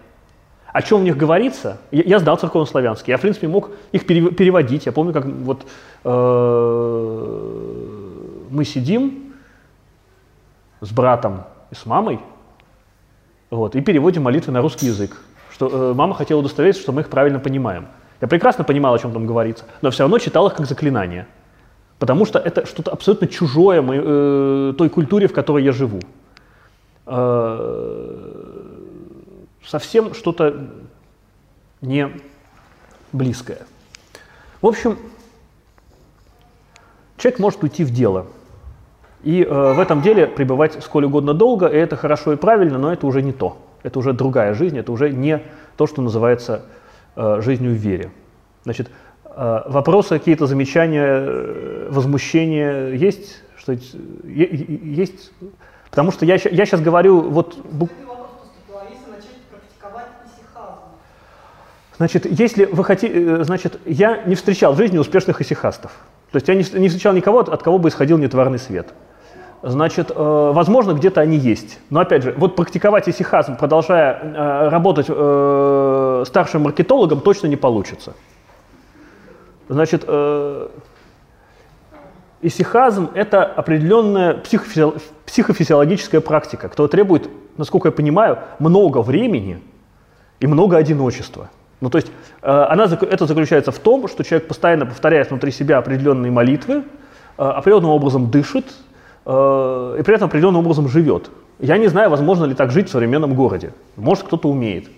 [0.71, 1.79] О чем в них говорится?
[1.91, 3.11] Я, я знал церковно-славянский.
[3.11, 4.85] Я, в принципе, мог их переводить.
[4.85, 5.65] Я помню, как вот
[6.03, 6.09] э,
[8.51, 9.33] мы сидим
[10.81, 12.19] с братом и с мамой
[13.49, 15.17] вот, и переводим молитвы на русский язык.
[15.51, 17.87] Что, э, мама хотела удостовериться, что мы их правильно понимаем.
[18.21, 21.25] Я прекрасно понимал, о чем там говорится, но все равно читал их как заклинание.
[21.99, 25.99] Потому что это что-то абсолютно чужое мы, э, той культуре, в которой я живу.
[27.05, 28.15] Э,
[29.65, 30.69] совсем что-то
[31.81, 32.09] не
[33.11, 33.59] близкое.
[34.61, 34.97] В общем,
[37.17, 38.25] человек может уйти в дело–
[39.23, 42.93] и э, в этом деле пребывать сколь угодно долго, и это хорошо и правильно, но
[42.93, 43.57] это уже не то.
[43.83, 45.41] Это уже другая жизнь, это уже не
[45.77, 46.63] то, что называется
[47.15, 48.11] э, жизнью в вере.
[48.63, 48.89] Значит,
[49.67, 53.41] вопросы, какие-то замечания, э, возмущения есть?
[53.57, 53.73] Что,
[54.23, 55.31] есть
[55.89, 57.57] Потому что я, я сейчас говорю вот...
[60.55, 60.77] А?
[61.97, 65.91] Значит, если вы хотите, э, значит, я не встречал в жизни успешных исихастов.
[66.31, 68.93] То есть я не, не встречал никого, от кого бы исходил нетварный свет.
[69.61, 71.79] Значит, э, возможно, где-то они есть.
[71.89, 78.13] Но опять же, вот практиковать исихазм, продолжая э, работать э, старшим маркетологом, точно не получится.
[79.69, 80.67] Значит, э,
[82.41, 89.61] исихазм– это определенная психофизи психофизиологическая практика, которая требует, насколько я понимаю, много времени
[90.39, 91.51] и много одиночества.
[91.81, 92.11] Ну, то есть
[92.41, 96.83] э, она, это заключается в том, что человек постоянно повторяет внутри себя определенные молитвы,
[97.37, 98.65] э, определенным образом дышит
[99.27, 101.29] э, и при этом определенным образом живет.
[101.59, 103.73] Я не знаю, возможно ли так жить в современном городе.
[103.97, 104.89] Может, кто-то умеет.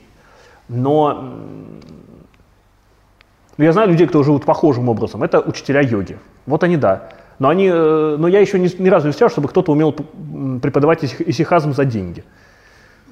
[0.69, 1.33] Но
[3.63, 5.23] я знаю людей, кто живут похожим образом.
[5.23, 6.17] Это учителя йоги.
[6.45, 7.09] Вот они, да.
[7.39, 9.93] Но, они, но я еще ни, ни разу не встречал, чтобы кто-то умел
[10.61, 12.23] преподавать исихазм за деньги.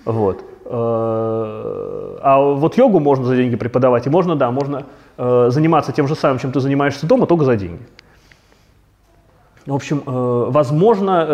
[0.06, 0.44] Вот.
[0.66, 4.86] Э, а вот йогу можно за деньги преподавать, и можно, да, можно
[5.18, 7.82] э, заниматься тем же самым, чем ты занимаешься дома, только за деньги.
[9.66, 11.26] В общем, э, возможно,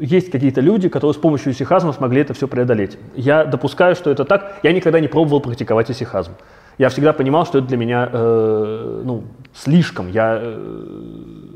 [0.00, 2.98] есть какие-то люди, которые с помощью исихазма смогли это все преодолеть.
[3.14, 4.56] Я допускаю, что это так.
[4.62, 6.32] Я никогда не пробовал практиковать исихазм.
[6.80, 9.24] Я всегда понимал, что это для меня ну,
[9.54, 10.08] слишком.
[10.08, 10.40] Я,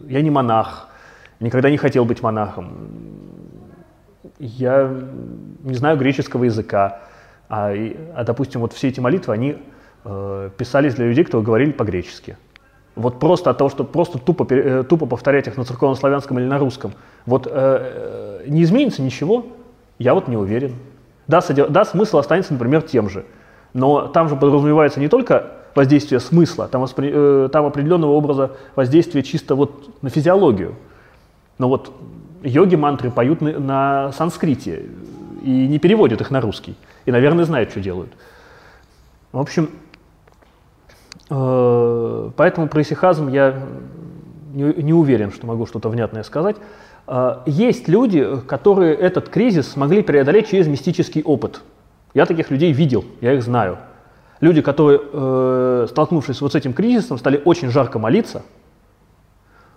[0.07, 0.89] я не монах,
[1.41, 3.15] никогда не хотел быть монахом
[4.39, 4.91] я
[5.63, 7.01] не знаю греческого языка,
[7.49, 7.73] а,
[8.15, 9.57] а допустим, вот все эти молитвы, они
[10.05, 12.37] э, писались для людей, кто говорили по-гречески.
[12.97, 16.59] Вот просто от того, что просто тупо, э, тупо повторять их на церковно-славянском или на
[16.59, 16.93] русском,
[17.27, 19.47] вот э, э, не изменится ничего,
[19.99, 20.75] я вот не уверен.
[21.27, 21.69] Да, содер...
[21.69, 23.25] да, смысл останется, например, тем же.
[23.75, 27.11] Но там же подразумевается не только воздействие смысла, там, воспри...
[27.13, 30.77] э, там определенного образа воздействия чисто вот на физиологию.
[31.59, 31.93] Но вот
[32.43, 34.87] йоги мантры поют на, на санскрите
[35.43, 36.77] и не переводят их на русский.
[37.05, 38.13] И, наверное, знают, что делают.
[39.33, 39.71] В общем,
[41.29, 43.61] э, поэтому про исихазм я
[44.53, 46.57] не, не уверен, что могу что-то внятное сказать.
[47.09, 51.63] Э, есть люди, которые этот кризис смогли преодолеть через мистический опыт.
[52.15, 53.79] Я таких людей видел, я их знаю.
[54.41, 58.43] Люди, которые, э, столкнувшись вот с этим кризисом, стали очень жарко молиться–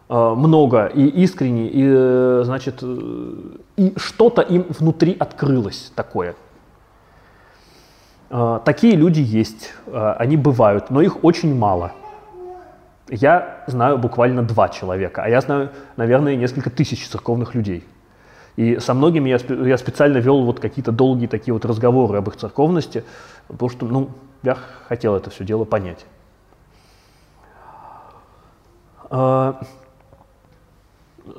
[0.10, 6.36] Э, много и искренне, и, э, значит, и что-то им внутри открылось такое.
[8.66, 11.94] Такие люди есть, они бывают, но их очень мало.
[13.10, 17.86] Я знаю буквально два человека, а я знаю, наверное, несколько тысяч церковных людей.
[18.58, 19.38] И со многими я,
[19.68, 23.04] я специально вел вот какие-то долгие такие вот разговоры об их церковности,
[23.48, 24.10] потому что, ну,
[24.42, 26.06] я хотел это все дело понять.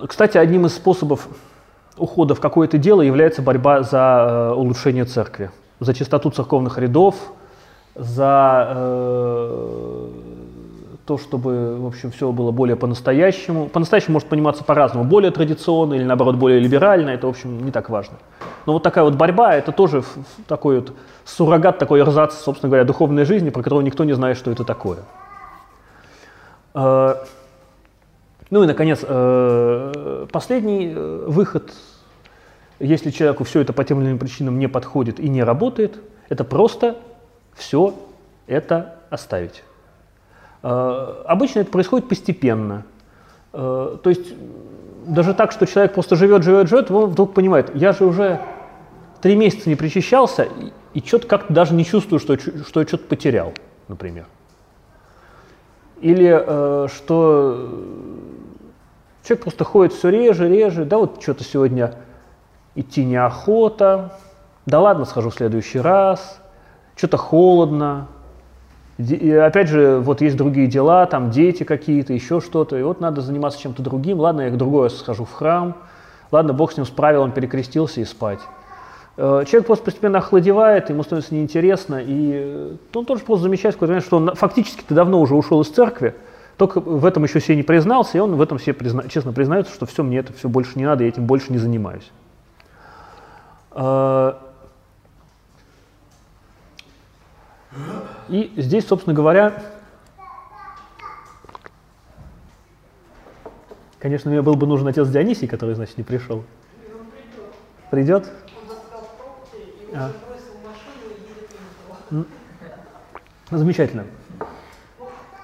[0.07, 1.29] Кстати, одним из способов
[1.97, 5.51] ухода в какое-то дело является борьба за э, улучшение церкви,
[5.81, 7.16] за чистоту церковных рядов,
[7.97, 10.09] за э,
[11.09, 13.71] то, чтобы, в общем, все было более по-настоящему.
[13.71, 17.89] По-настоящему может пониматься по-разному, более традиционно или, наоборот, более либерально, это, в общем, не так
[17.89, 18.19] важно.
[18.67, 20.05] Но вот такая вот борьба, это тоже
[20.47, 20.93] такой вот
[21.25, 24.99] суррогат, такой эрзац, собственно говоря, духовной жизни, про которого никто не знает, что это такое.
[26.75, 27.15] Э,
[28.51, 31.73] ну и, наконец, э, последний э, выход,
[32.81, 35.99] если человеку все это по тем или иным причинам не подходит и не работает,
[36.29, 36.99] это просто
[37.55, 37.95] все
[38.47, 39.63] это оставить.
[40.63, 42.85] Э, обычно это происходит постепенно.
[43.51, 44.35] То есть
[45.07, 48.43] даже так, что человек просто живет, живет, живет, он вдруг понимает, я же уже
[49.23, 50.47] три месяца не причащался,
[50.93, 53.55] и что-то как-то даже не чувствую, что, что я что-то потерял,
[53.89, 54.27] например.
[56.03, 57.71] Или э, что
[59.29, 61.97] Человек просто ходит все реже, реже, да вот что-то сегодня
[62.75, 64.15] идти неохота,
[64.65, 66.41] да ладно, схожу в следующий раз,
[66.97, 68.07] что-то холодно,
[68.99, 73.20] и опять же, вот есть другие дела, там дети какие-то, еще что-то, и вот надо
[73.20, 75.76] заниматься чем-то другим, ладно, я к другое схожу в храм,
[76.32, 78.40] ладно, Бог с ним справил, он перекрестился и спать.
[79.16, 84.16] Э, человек просто постепенно охладевает, ему становится неинтересно, и э, он тоже просто замечает что
[84.16, 86.16] он фактически-то давно уже ушел из церкви,
[86.57, 89.72] только в этом еще себе не признался, и он в этом себе призна, честно признается,
[89.72, 92.11] что все, мне это все больше не надо, я этим больше не занимаюсь.
[93.70, 94.40] А,
[98.29, 99.62] и здесь, собственно говоря,
[103.99, 106.45] конечно, мне был бы нужен отец Дионисий, который, значит, не пришел.
[107.91, 108.31] Придет?
[109.95, 110.11] А.
[113.51, 114.05] Замечательно.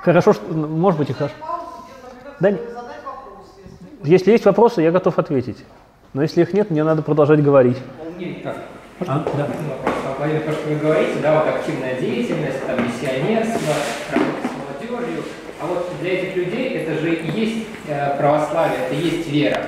[0.03, 1.35] Хорошо, что, может быть и хорошо.
[2.41, 2.53] Да,
[4.03, 5.65] если есть вопросы, я готов ответить.
[6.13, 7.79] Но если их нет, мне надо продолжать говорить.
[9.07, 10.04] А, да.
[10.25, 13.75] Во то, что вы говорите, да, вот активная деятельность, там, миссионерство,
[14.11, 15.23] работа с молодежью.
[15.61, 19.61] А вот для этих людей это же и есть э, православие, это есть вера.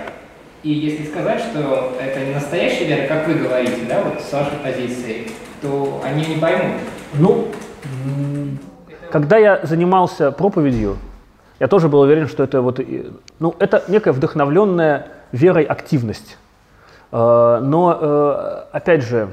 [0.62, 4.56] И если сказать, что это не настоящая вера, как вы говорите, да, вот с вашей
[4.64, 5.28] позиции,
[5.60, 6.80] то они не поймут.
[7.12, 7.48] Ну,
[9.10, 10.96] когда я занимался проповедью,
[11.60, 12.80] я тоже был уверен, что это вот,
[13.40, 16.38] ну, это некая вдохновленная верой активность.
[17.12, 19.28] Э, но, э, опять же,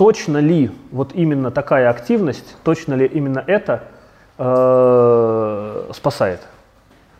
[0.00, 3.82] точно ли вот именно такая активность, точно ли именно это
[4.38, 6.40] э, спасает?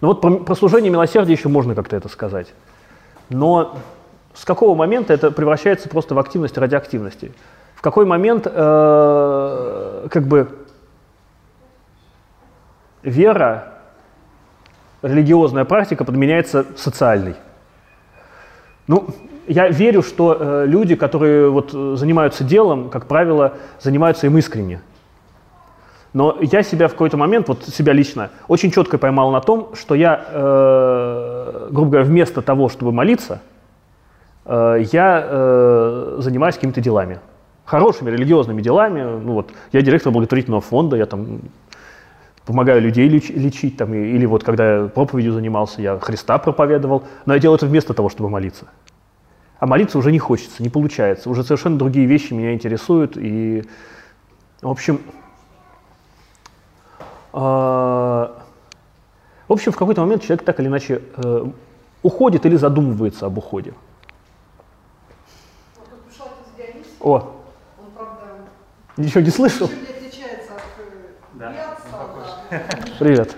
[0.01, 2.55] Ну вот про, про служение милосердия еще можно как-то это сказать.
[3.29, 3.77] Но
[4.33, 7.33] с какого момента это превращается просто в активность ради активности?
[7.75, 10.49] В какой момент э, как бы
[13.03, 13.75] вера,
[15.03, 17.37] религиозная практика подменяется социальной?
[18.87, 19.07] Ну,
[19.51, 24.81] я верю, что э, люди, которые вот занимаются делом, как правило, занимаются им искренне.
[26.13, 29.97] Но я себя в какой-то момент, вот себя лично, очень четко поймал на том, что
[29.97, 33.43] я, э, грубо говоря, вместо того, чтобы молиться,
[34.45, 37.19] э, я э, занимаюсь какими-то делами.
[37.65, 39.03] Хорошими религиозными делами.
[39.03, 41.41] Ну, вот, я директор благотворительного фонда, я там
[42.47, 47.35] помогаю людей леч, лечить, там, или вот когда я проповедью занимался, я Христа проповедовал, но
[47.35, 48.67] я делаю это вместо того, чтобы молиться.
[49.61, 51.29] А молиться уже не хочется, не получается.
[51.29, 53.19] Уже совершенно другие вещи меня интересуют.
[53.19, 53.63] И,
[54.63, 55.03] в общем,
[57.35, 58.43] а,
[59.47, 61.45] в общем, в какой-то момент человек так или иначе э,
[62.03, 63.75] уходит или задумывается об уходе.
[67.01, 68.17] О, он, правда,
[68.97, 69.69] ничего не слышал?
[69.69, 70.63] Не отличается от
[72.51, 72.99] э, да.
[72.99, 73.37] Привет.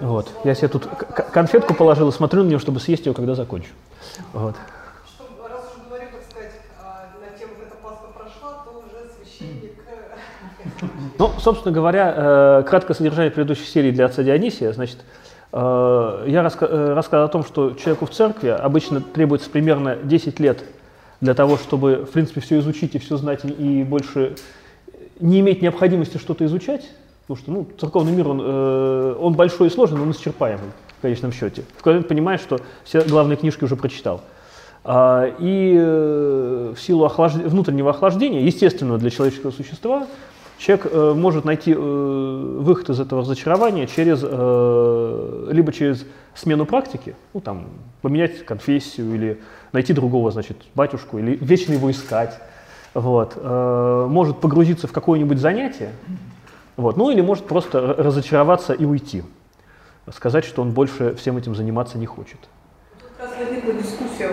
[0.00, 0.30] Вот.
[0.44, 3.70] Я себе тут конфетку положил и смотрю на нее, чтобы съесть ее, когда закончу.
[4.32, 4.54] Вот.
[11.18, 14.72] Ну, собственно говоря, э, краткое содержание предыдущей серии для отца Дионисия.
[14.72, 14.98] Значит,
[15.52, 20.64] э, я э, рассказал о том, что человеку в церкви обычно требуется примерно 10 лет
[21.20, 24.34] для того, чтобы, в принципе, все изучить и все знать, и больше
[25.20, 26.88] не иметь необходимости что-то изучать.
[27.26, 30.70] Потому что ну, церковный мир, он, он большой и сложный, но он исчерпаемый
[31.02, 31.64] в конечном счете.
[31.76, 34.22] Какой момент понимаешь, что все главные книжки уже прочитал.
[34.84, 35.76] А, и
[36.74, 37.34] в силу охлаж...
[37.34, 40.06] внутреннего охлаждения, естественного для человеческого существа,
[40.62, 47.16] Человек э, может найти э, выход из этого разочарования через, э, либо через смену практики,
[47.34, 47.66] ну там,
[48.00, 49.40] поменять конфессию или
[49.72, 52.38] найти другого, значит, батюшку, или вечно его искать,
[52.94, 55.90] вот, э, может погрузиться в какое-нибудь занятие,
[56.76, 59.24] вот, ну или может просто разочароваться и уйти,
[60.10, 62.38] сказать, что он больше всем этим заниматься не хочет.
[62.98, 64.30] Тут как раз возникла дискуссия,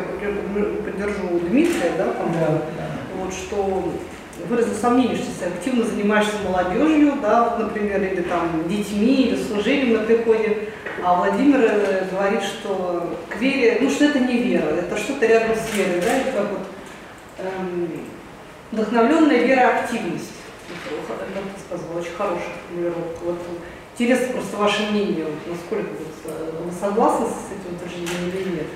[0.84, 3.24] поддержу Дмитрия, да, по-моему, да, да.
[3.24, 3.92] вот, что
[4.48, 9.94] выразил сомнение, что если активно занимаешься молодежью, да, вот, например, или там детьми, или служением
[9.94, 10.70] на приходе,
[11.04, 15.56] а Владимир э, говорит, что к вере, ну что это не вера, это что-то рядом
[15.56, 16.68] с верой, да, это как вот
[17.38, 17.92] эм,
[18.72, 20.32] вдохновленная вера активность.
[20.70, 23.20] Это, сказал, очень хорошая формулировка.
[23.24, 23.40] Вот,
[24.00, 25.90] интересно просто ваше мнение, насколько
[26.26, 28.68] э, вы согласны с этим утверждением или нет?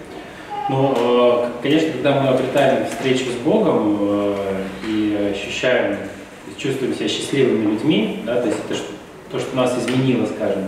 [0.70, 5.98] Ну, э, конечно, когда мы обретаем встречу с Богом э, и ощущаем,
[6.58, 8.80] чувствуем себя счастливыми людьми, да, то есть это
[9.32, 10.66] то, что нас изменило, скажем,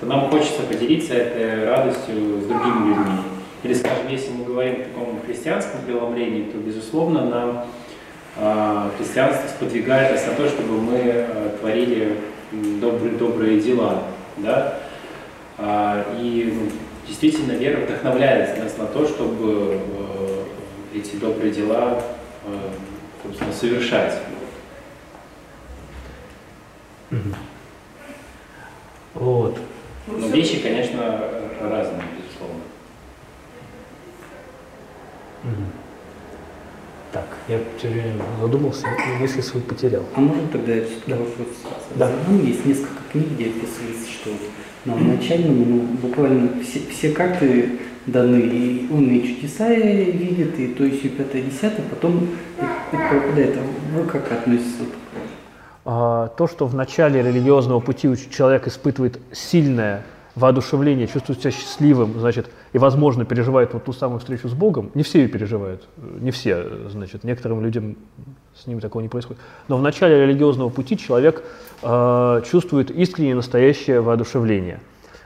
[0.00, 3.22] то нам хочется поделиться этой радостью с другими людьми.
[3.62, 7.64] Или, скажем, если мы говорим о таком христианском преломлении, то, безусловно, нам
[8.96, 11.26] христианство сподвигает нас на то, чтобы мы
[11.58, 12.18] творили
[12.52, 14.02] добрые, добрые дела.
[14.36, 14.78] Да?
[15.58, 16.70] А, и ну,
[17.06, 20.44] действительно вера вдохновляет нас на то, чтобы э,
[20.94, 22.02] эти добрые дела
[22.44, 22.70] э,
[23.22, 24.18] собственно, совершать.
[29.14, 29.58] Вот.
[30.06, 31.20] Но вещи, конечно,
[31.60, 32.02] разные,
[37.48, 40.04] я все время задумался и мысли свои потерял.
[40.14, 41.16] А можно тогда я да.
[41.16, 41.48] вопрос
[41.94, 42.08] да.
[42.08, 42.44] задам?
[42.44, 44.30] Есть несколько книг, где описывается, что
[44.84, 50.84] на начальном, ну, буквально все, все карты даны, и он и чудеса видит, и то
[50.84, 52.28] есть и пятое, десятое, потом
[52.58, 53.56] это пропадает.
[53.56, 54.88] А вы как относитесь?
[55.84, 60.02] А, то, что в начале религиозного пути человек испытывает сильное
[60.38, 64.90] воодушевление, чувствует себя счастливым, значит, и, возможно, переживает вот ту самую встречу с Богом.
[64.94, 67.96] Не все ее переживают, не все, значит, некоторым людям
[68.54, 69.42] с ними такого не происходит.
[69.66, 71.42] Но в начале религиозного пути человек
[71.82, 74.80] э, чувствует искреннее настоящее воодушевление.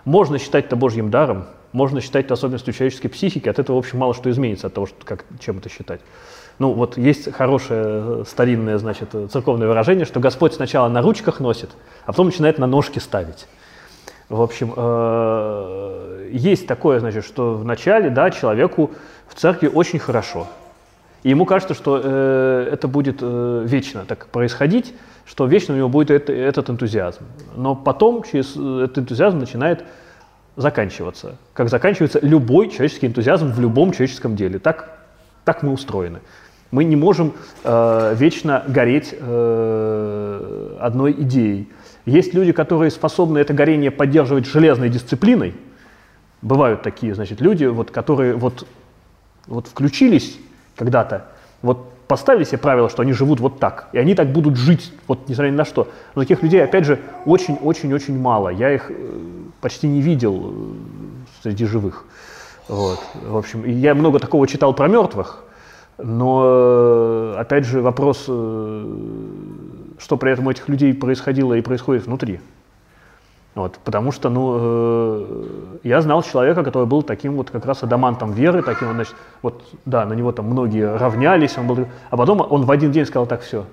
[0.05, 3.99] Можно считать это Божьим даром, можно считать это особенностью человеческой психики, от этого, в общем,
[3.99, 6.01] мало что изменится от того, что, как, чем это считать.
[6.59, 11.71] Ну, вот есть хорошее э, старинное, значит, церковное выражение, что Господь сначала на ручках носит,
[12.05, 13.47] а потом начинает на ножки ставить.
[14.33, 18.91] В общем, э, есть такое, значит, что вначале, да, человеку
[19.29, 20.47] в церкви очень хорошо.
[21.23, 24.95] И ему кажется, что э, это будет э, вечно так происходить,
[25.27, 27.25] что вечно у него будет это, этот энтузиазм.
[27.57, 29.85] Но потом через этот энтузиазм начинает
[30.57, 31.37] заканчиваться.
[31.53, 34.59] Как заканчивается любой человеческий энтузиазм в любом человеческом деле.
[34.59, 34.99] Так,
[35.45, 36.21] так мы устроены.
[36.71, 41.69] Мы не можем э, вечно гореть э, одной идеей.
[42.05, 45.55] Есть люди, которые способны это горение поддерживать железной дисциплиной.
[46.41, 48.67] Бывают такие, значит, люди, вот, которые вот,
[49.47, 50.39] вот включились
[50.77, 51.27] когда-то,
[51.63, 55.29] вот поставили себе правило, что они живут вот так, и они так будут жить, вот
[55.29, 55.89] несмотря ни на что.
[56.15, 58.51] Но таких людей, опять же, очень-очень-очень мало.
[58.51, 58.95] Я их э,
[59.61, 60.53] почти не видел э,
[61.43, 62.05] среди живых.
[62.69, 63.01] Вот.
[63.15, 65.45] В общем, я много такого читал про мертвых,
[65.97, 68.29] но, э, опять же, вопрос,
[70.03, 72.41] что при этом у этих людей происходило и происходит внутри.
[73.55, 78.33] Вот, потому что, ну, э, я знал человека, который был таким вот как раз адамантом
[78.33, 82.41] веры, таким вот, значит, вот, да, на него там многие равнялись, он был, а потом
[82.41, 83.67] он в один день сказал так, все,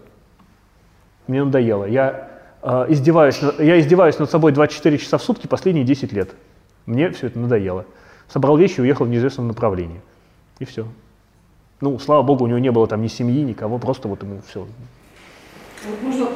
[1.28, 2.30] мне надоело, я
[2.62, 6.36] э, издеваюсь, я издеваюсь над собой 24 часа в сутки последние 10 лет,
[6.86, 7.86] мне все это надоело.
[8.28, 10.02] Собрал вещи и уехал в неизвестном направлении,
[10.60, 10.86] и все.
[11.80, 14.68] Ну, слава богу, у него не было там ни семьи, никого, просто вот ему все.
[15.86, 16.28] Вот можно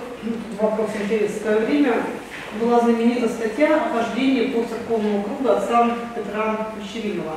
[0.61, 1.39] вопрос интересный.
[1.39, 1.93] В свое время
[2.61, 7.33] была знаменита статья о хождении по церковному кругу отца Петра Пещеринова.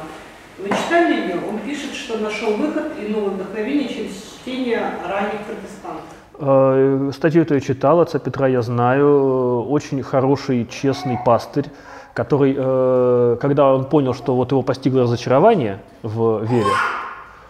[0.58, 1.40] Вы читали ее?
[1.48, 6.04] Он пишет, что нашел выход и новое вдохновение через чтение ранних протестантов.
[6.38, 11.66] Э, статью эту я читал, отца Петра я знаю, очень хороший, честный пастырь,
[12.14, 16.72] который, э, когда он понял, что вот его постигло разочарование в вере,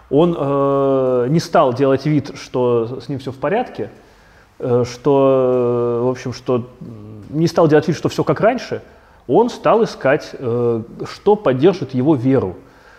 [0.09, 3.90] он э, не стал делать вид, что с ним все в порядке,
[4.59, 6.66] что, в общем, что
[7.30, 8.82] не стал делать вид, что все как раньше,
[9.28, 12.57] он стал искать, э, что поддержит его веру.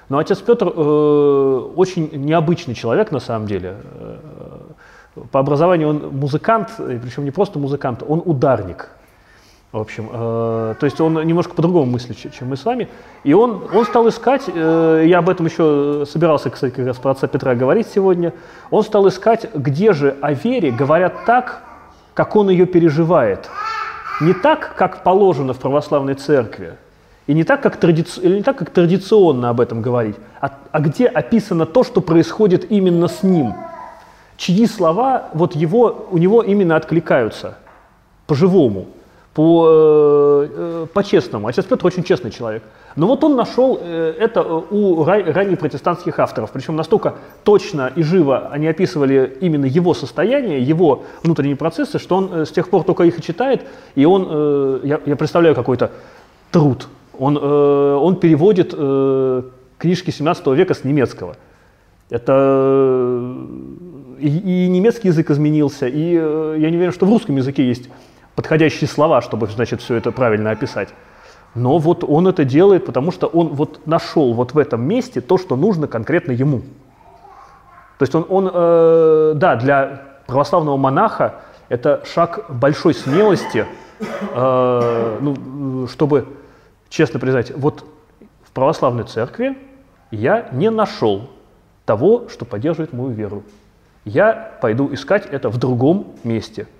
[0.10, 3.78] Но отец Петр э, очень необычный человек на самом деле.
[3.84, 4.18] Э,
[5.32, 8.90] по образованию он музыкант, причем не просто музыкант, он ударник.
[9.74, 12.88] В общем, э, то есть он немножко по-другому мыслит, чем мы с вами.
[13.26, 17.12] И он, он стал искать, э, я об этом еще собирался, кстати, как раз про
[17.12, 18.34] отца Петра говорить сегодня,
[18.72, 21.64] он стал искать, где же о вере говорят так,
[22.14, 23.50] как он ее переживает.
[24.22, 26.78] Не так, как положено в православной церкви,
[27.28, 28.06] и не так, как, тради...
[28.22, 32.72] или не так, как традиционно об этом говорить, а, а где описано то, что происходит
[32.72, 33.54] именно с ним,
[34.38, 37.58] чьи слова вот его, у него именно откликаются
[38.28, 38.88] по-живому,
[39.38, 41.46] по, э, э, по-честному.
[41.46, 42.64] Отец Петр очень честный человек.
[42.96, 47.14] Но вот он нашел э, это у ранних протестантских авторов, причем настолько
[47.44, 52.68] точно и живо они описывали именно его состояние, его внутренние процессы, что он с тех
[52.70, 53.62] пор только их и читает,
[53.94, 55.92] и он, я, я представляю какой-то
[56.52, 56.88] труд,
[57.20, 58.72] он, он переводит
[59.78, 61.36] книжки 17 века с немецкого.
[62.10, 63.36] Это
[64.20, 67.88] и, и немецкий язык изменился, и я не уверен, что в русском языке есть
[68.38, 70.90] подходящие слова, чтобы, значит, все это правильно описать.
[71.56, 75.40] Но вот он это делает, потому что он вот нашел вот в этом месте то,
[75.40, 76.60] что нужно конкретно ему.
[77.98, 83.66] То есть он, он э, да, для православного монаха это шаг большой смелости,
[84.00, 86.28] э, ну, чтобы
[86.90, 87.86] честно признать, вот
[88.44, 89.58] в православной церкви
[90.12, 91.28] я не нашел
[91.86, 93.44] того, что поддерживает мою веру.
[94.06, 96.68] Я пойду искать это в другом месте–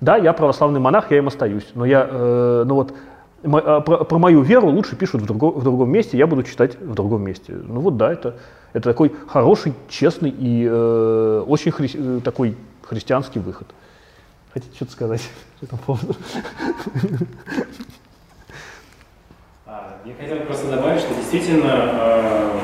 [0.00, 2.94] да, я православный монах, я им остаюсь, но я, э, ну вот,
[3.42, 6.94] про, про мою веру лучше пишут в, друго, в другом месте, я буду читать в
[6.94, 7.52] другом месте.
[7.52, 8.36] Ну вот да, это,
[8.72, 13.68] это такой хороший, честный и э, очень хри, э, такой христианский выход.
[14.52, 15.22] Хотите что-то сказать?
[19.66, 22.60] А, я хотел просто добавить, что действительно э,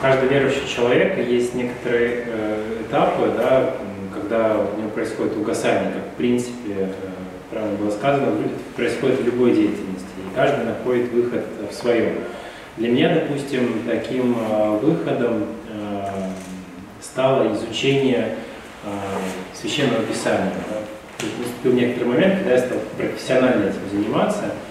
[0.00, 3.74] каждый верующий человек есть некоторые э, этапы, да,
[4.30, 6.92] когда у него происходит угасание, как в принципе, э,
[7.50, 8.32] правильно было сказано,
[8.76, 12.14] происходит в любой деятельности, и каждый находит выход в своем.
[12.76, 16.30] Для меня, допустим, таким э, выходом э,
[17.02, 18.36] стало изучение
[19.52, 20.52] священного писания.
[21.38, 24.44] Наступил некоторый момент, когда я стал профессионально этим заниматься–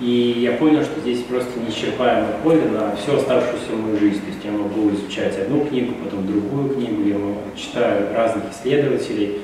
[0.00, 4.20] и я понял, что здесь просто неисчерпаемое поле на всю оставшуюся мою жизнь.
[4.20, 7.16] То есть я могу изучать одну книгу, потом другую книгу, я
[7.56, 9.40] читаю разных исследователей.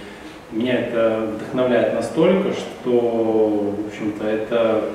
[0.51, 4.91] Меня это вдохновляет настолько, что, в общем-то, это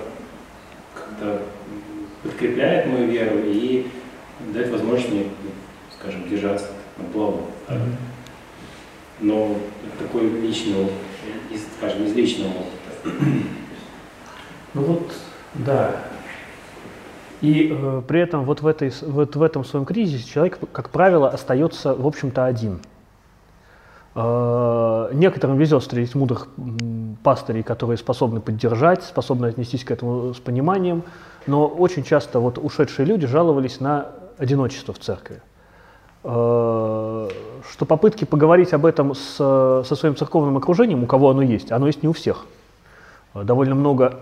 [0.94, 1.42] как-то
[2.22, 3.88] подкрепляет мою веру и
[4.54, 5.24] дает возможность мне,
[6.00, 7.48] скажем, держаться на плаву.
[9.20, 9.56] Но
[9.98, 10.90] такой личный
[11.52, 13.12] из, скажем, из личного опыта.
[14.76, 15.12] Ну вот,
[15.54, 15.92] да.
[17.42, 21.30] И э, при этом вот в, этой, вот в этом своем кризисе человек, как правило,
[21.30, 22.80] остается, в общем-то, один.
[24.16, 26.48] Э, некоторым везет встретить мудрых
[27.24, 31.04] пастырей, которые способны поддержать, способны отнестись к этому с пониманием,
[31.46, 34.08] но очень часто вот ушедшие люди жаловались на
[34.40, 35.42] одиночество в церкви.
[36.24, 37.30] Э,
[37.72, 41.86] что попытки поговорить об этом с, со своим церковным окружением, у кого оно есть, оно
[41.86, 42.48] есть не у всех.
[43.36, 44.20] Э, довольно много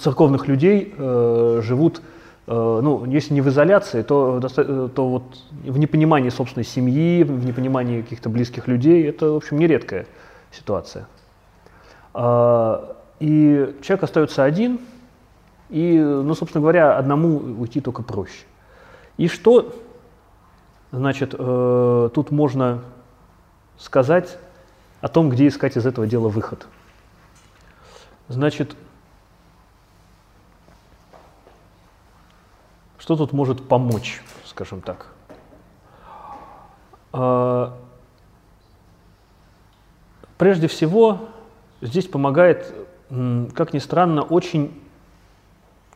[0.00, 2.02] церковных людей э, живут,
[2.46, 5.22] э, ну, если не в изоляции, то, э, то вот
[5.64, 9.08] в непонимании собственной семьи, в непонимании каких-то близких людей.
[9.08, 10.06] Это, в общем, нередкая
[10.50, 11.06] ситуация.
[12.14, 14.80] Э, и человек остается один,
[15.70, 18.44] и, ну, собственно говоря, одному уйти только проще.
[19.16, 19.74] И что
[20.90, 22.82] Значит, э, тут можно
[23.76, 24.38] сказать
[25.00, 26.66] о том, где искать из этого дела выход.
[28.28, 28.74] Значит,
[33.08, 35.06] что тут может помочь, скажем так?
[37.14, 37.70] Э,
[40.36, 41.20] прежде всего,
[41.80, 42.74] здесь помогает,
[43.54, 44.78] как ни странно, очень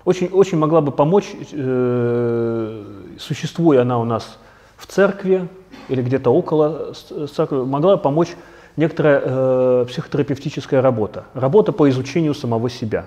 [0.07, 2.85] очень, очень могла бы помочь, э,
[3.19, 4.39] существуя она у нас
[4.79, 5.51] в церкви
[5.89, 8.31] или где-то около церкви могла помочь
[8.77, 13.05] некоторая э, психотерапевтическая работа, работа по изучению самого себя.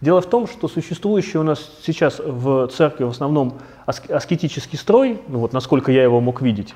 [0.00, 5.40] Дело в том, что существующий у нас сейчас в церкви в основном аскетический строй, ну
[5.40, 6.74] вот насколько я его мог видеть,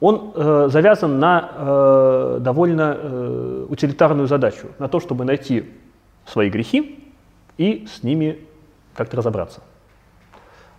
[0.00, 5.72] он э, завязан на э, довольно э, утилитарную задачу, на то, чтобы найти
[6.26, 7.02] свои грехи
[7.56, 8.40] и с ними
[8.94, 9.60] как-то разобраться.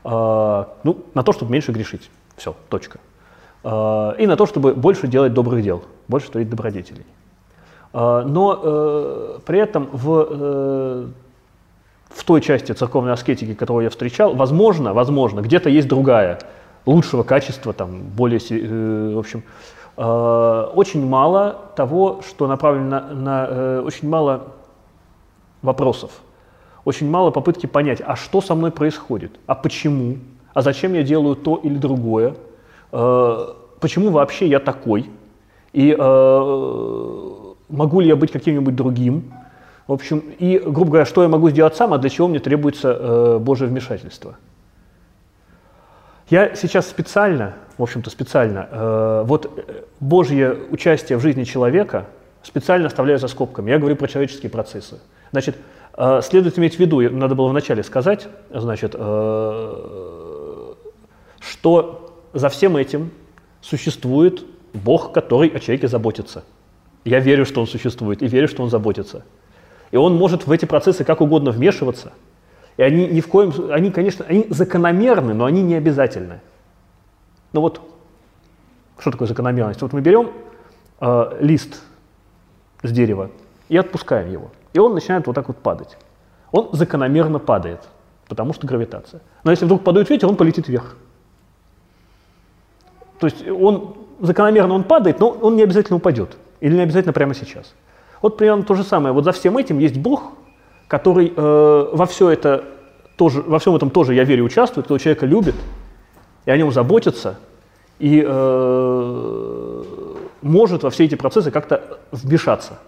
[0.03, 2.11] Э, ну, на то, чтобы меньше грешить.
[2.35, 2.99] Все, точка.
[3.63, 7.05] А, и на то, чтобы больше делать добрых дел, больше творить добродетелей.
[7.91, 11.07] А, но э, при этом в, э,
[12.09, 16.39] в той части церковной аскетики, которую я встречал, возможно, возможно, где-то есть другая,
[16.85, 19.43] лучшего качества, там, более, э, в общем,
[19.97, 24.53] очень мало того, что направлено на, на очень мало
[25.63, 26.11] вопросов,
[26.85, 30.17] очень мало попытки понять, а что со мной происходит, а почему,
[30.53, 32.35] а зачем я делаю то или другое,
[32.91, 33.47] э,
[33.79, 35.09] почему вообще я такой,
[35.73, 39.33] и э, могу ли я быть каким-нибудь другим,
[39.87, 42.91] в общем, и, грубо говоря, что я могу сделать сам, а для чего мне требуется
[42.91, 44.35] э, Божье вмешательство.
[46.29, 49.49] Я сейчас специально, в общем-то специально, вот
[50.01, 52.05] Божье участие в жизни человека
[52.43, 53.71] специально оставляю за скобками.
[53.71, 54.99] Я говорю про человеческие процессы.
[55.31, 55.55] Значит,
[56.21, 58.93] следует иметь в виду, надо было вначале сказать, значит,
[61.39, 63.11] что за всем этим
[63.61, 66.43] существует Бог, который о человеке заботится.
[67.05, 69.23] Я верю, что он существует, и верю, что он заботится.
[69.91, 72.13] И он может в эти процессы как угодно вмешиваться.
[72.77, 76.41] И они ни в коем, они, конечно, они закономерны, но они не обязательны.
[77.53, 77.81] Ну вот,
[78.99, 79.81] что такое закономерность?
[79.81, 80.31] Вот мы берем
[80.99, 81.81] э, лист
[82.83, 83.31] с дерева
[83.69, 84.51] и отпускаем его.
[84.73, 85.97] И он начинает вот так вот падать.
[86.51, 87.81] Он закономерно падает,
[88.27, 89.21] потому что гравитация.
[89.43, 90.95] Но если вдруг подует ветер, он полетит вверх.
[93.19, 96.37] То есть он закономерно он падает, но он не обязательно упадет.
[96.59, 97.73] Или не обязательно прямо сейчас.
[98.21, 99.13] Вот примерно то же самое.
[99.13, 100.33] Вот за всем этим есть Бог,
[100.87, 102.63] который э, во, все это
[103.17, 105.55] тоже, во всем этом тоже, я верю, участвует, кто человека любит,
[106.45, 107.39] и о нем заботится,
[107.99, 109.83] и э,
[110.41, 112.79] может во все эти процессы как-то вмешаться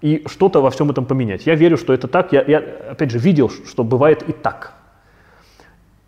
[0.00, 1.46] и что-то во всем этом поменять.
[1.46, 2.32] Я верю, что это так.
[2.32, 2.58] Я, я
[2.90, 4.74] опять же, видел, что бывает и так.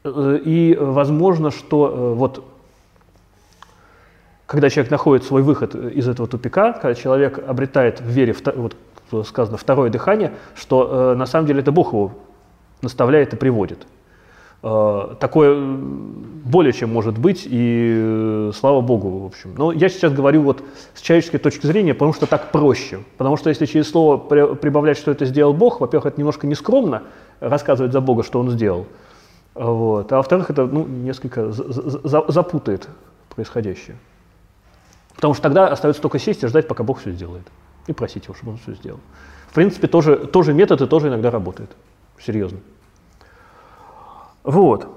[0.04, 2.44] Э, и возможно, что э, вот
[4.50, 8.74] когда человек находит свой выход из этого тупика, когда человек обретает в вере, вот
[9.24, 12.14] сказано, второе дыхание, что э, на самом деле это Бог его
[12.82, 13.86] наставляет и приводит.
[14.64, 19.54] Э, такое более чем может быть, и э, слава Богу, в общем.
[19.56, 22.98] Но я сейчас говорю вот с человеческой точки зрения, потому что так проще.
[23.18, 24.16] Потому что если через слово
[24.56, 27.04] прибавлять, что это сделал Бог, во-первых, это немножко нескромно
[27.38, 28.86] рассказывать за Бога, что Он сделал.
[29.54, 30.12] Вот.
[30.12, 32.88] А во-вторых, это ну, несколько запутает
[33.32, 33.96] происходящее.
[35.20, 37.46] Потому что тогда остается только сесть и ждать, пока Бог все сделает.
[37.86, 39.00] И просить его, чтобы он все сделал.
[39.48, 41.70] В принципе, тоже, тоже метод и тоже иногда работает.
[42.18, 42.60] Серьезно.
[44.44, 44.88] Вот.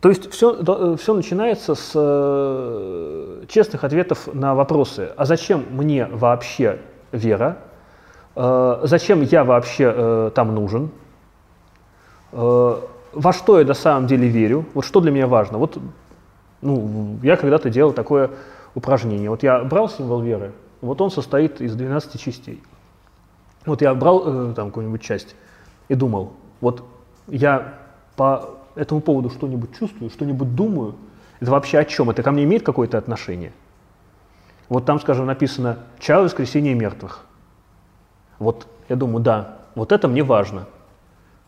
[0.00, 5.12] То есть все, все начинается с э, честных ответов на вопросы.
[5.16, 6.78] А зачем мне вообще
[7.10, 7.58] вера?
[8.36, 10.92] Э, зачем я вообще э, там нужен?
[12.30, 12.80] э,
[13.12, 15.58] во что я на самом деле верю, вот что для меня важно.
[15.58, 15.78] Вот
[16.62, 18.30] ну, я когда-то делал такое
[18.74, 19.30] упражнение.
[19.30, 22.62] Вот я брал символ веры, вот он состоит из 12 частей.
[23.66, 25.34] Вот я брал э, там какую-нибудь часть
[25.88, 26.84] и думал, вот
[27.28, 27.74] я
[28.16, 30.94] по этому поводу что-нибудь чувствую, что-нибудь думаю,
[31.40, 32.10] это вообще о чем?
[32.10, 33.52] Это ко мне имеет какое-то отношение?
[34.68, 37.24] Вот там, скажем, написано «Чао воскресение мертвых».
[38.38, 40.66] Вот я думаю, да, вот это мне важно.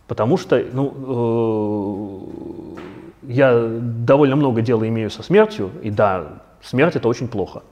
[0.09, 2.81] Потому что ну, э,
[3.23, 7.63] я довольно много дела имею со смертью, и да, смерть это очень плохо.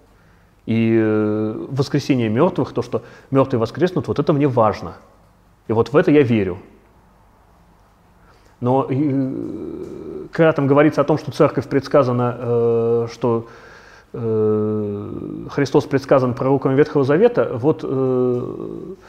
[0.66, 4.94] И э, воскресение мертвых, то, что мертвые воскреснут, вот это мне важно.
[5.68, 6.58] И вот в это я верю.
[8.60, 13.46] Но э, когда там говорится о том, что церковь предсказана, э, что
[14.12, 17.86] Христос предсказан пророками Ветхого Завета, вот, э,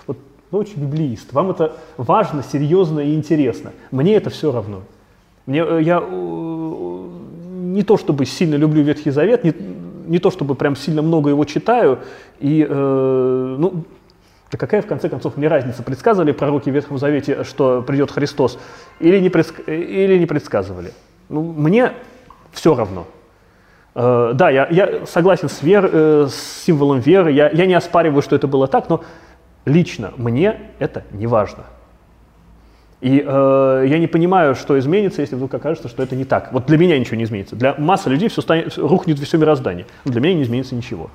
[0.06, 0.18] вот
[0.52, 3.72] вы очень библеист, вам это важно, серьезно и интересно.
[3.90, 4.84] Мне это все равно.
[5.46, 7.08] Мне, э, я э,
[7.72, 9.54] не то чтобы сильно люблю Ветхий Завет, не,
[10.08, 12.00] не то чтобы прям сильно много его читаю,
[12.40, 13.86] и э, ну,
[14.52, 18.60] да какая в конце концов мне разница, предсказывали пророки в Ветхом Завете, что придет Христос,
[19.00, 19.62] или не, предск...
[19.68, 20.92] или не предсказывали?
[21.30, 21.94] Ну, мне
[22.52, 23.08] все равно.
[23.96, 28.22] Э, да, я, я согласен с, вер, э, с символом веры, я, я не оспариваю,
[28.22, 29.04] что это было так, но
[29.66, 31.64] лично мне это не важно.
[33.02, 36.54] И э, я не понимаю, что изменится, если вдруг окажется, что это не так.
[36.54, 37.56] Вот для меня ничего не изменится.
[37.56, 39.88] Для массы людей все станет, рухнет все мироздание.
[40.06, 41.10] Но для меня не изменится ничего.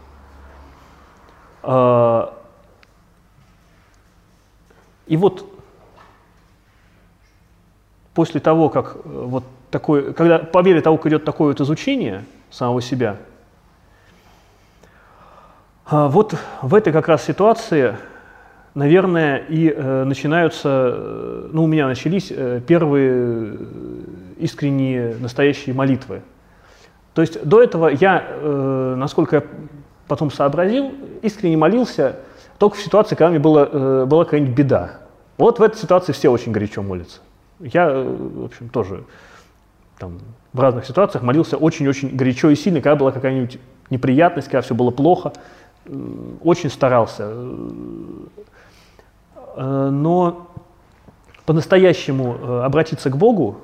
[1.62, 2.26] Э,
[5.06, 5.48] и вот
[8.14, 12.24] после того, как э, вот такое, когда по мере того, как идет такое вот изучение
[12.50, 13.16] самого себя,
[15.88, 17.96] э, вот в этой как раз ситуации
[18.76, 23.56] наверное, и э, начинаются, э, ну, у меня начались э, первые э,
[24.36, 26.20] искренние, настоящие молитвы.
[27.14, 29.42] То есть до этого я, э, насколько я
[30.06, 32.16] потом сообразил, искренне молился
[32.58, 34.98] только в ситуации, когда мне было, э, была какая-нибудь беда.
[35.38, 37.20] Вот в этой ситуации все очень горячо молятся.
[37.60, 39.04] Я, э, в общем, тоже
[39.98, 40.18] там,
[40.52, 43.58] в разных ситуациях молился очень-очень горячо и сильно, когда была какая-нибудь
[43.88, 45.32] неприятность, когда все было плохо,
[46.42, 47.32] очень старался.
[49.56, 50.48] Э, но
[51.46, 53.58] по-настоящему э, обратиться к Богу,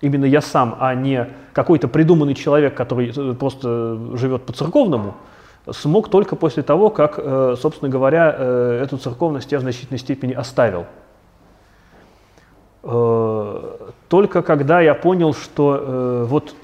[0.00, 5.14] именно я сам, а не какой-то придуманный человек, который э, просто живет по-церковному,
[5.70, 7.14] смог только после того, как,
[7.58, 8.30] собственно говоря,
[8.82, 10.84] эту церковность я в значительной степени оставил.
[12.82, 16.54] Только когда я понял, что вот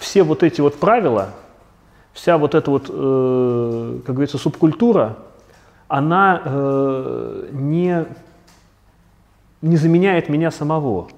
[0.00, 1.30] все вот эти вот правила,
[2.12, 5.16] вся вот эта вот, как говорится, субкультура,
[5.90, 8.06] она э, не,
[9.60, 11.08] не заменяет меня самого.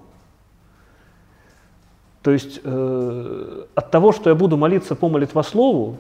[2.23, 5.99] То есть э, от того, что я буду молиться по молитвослову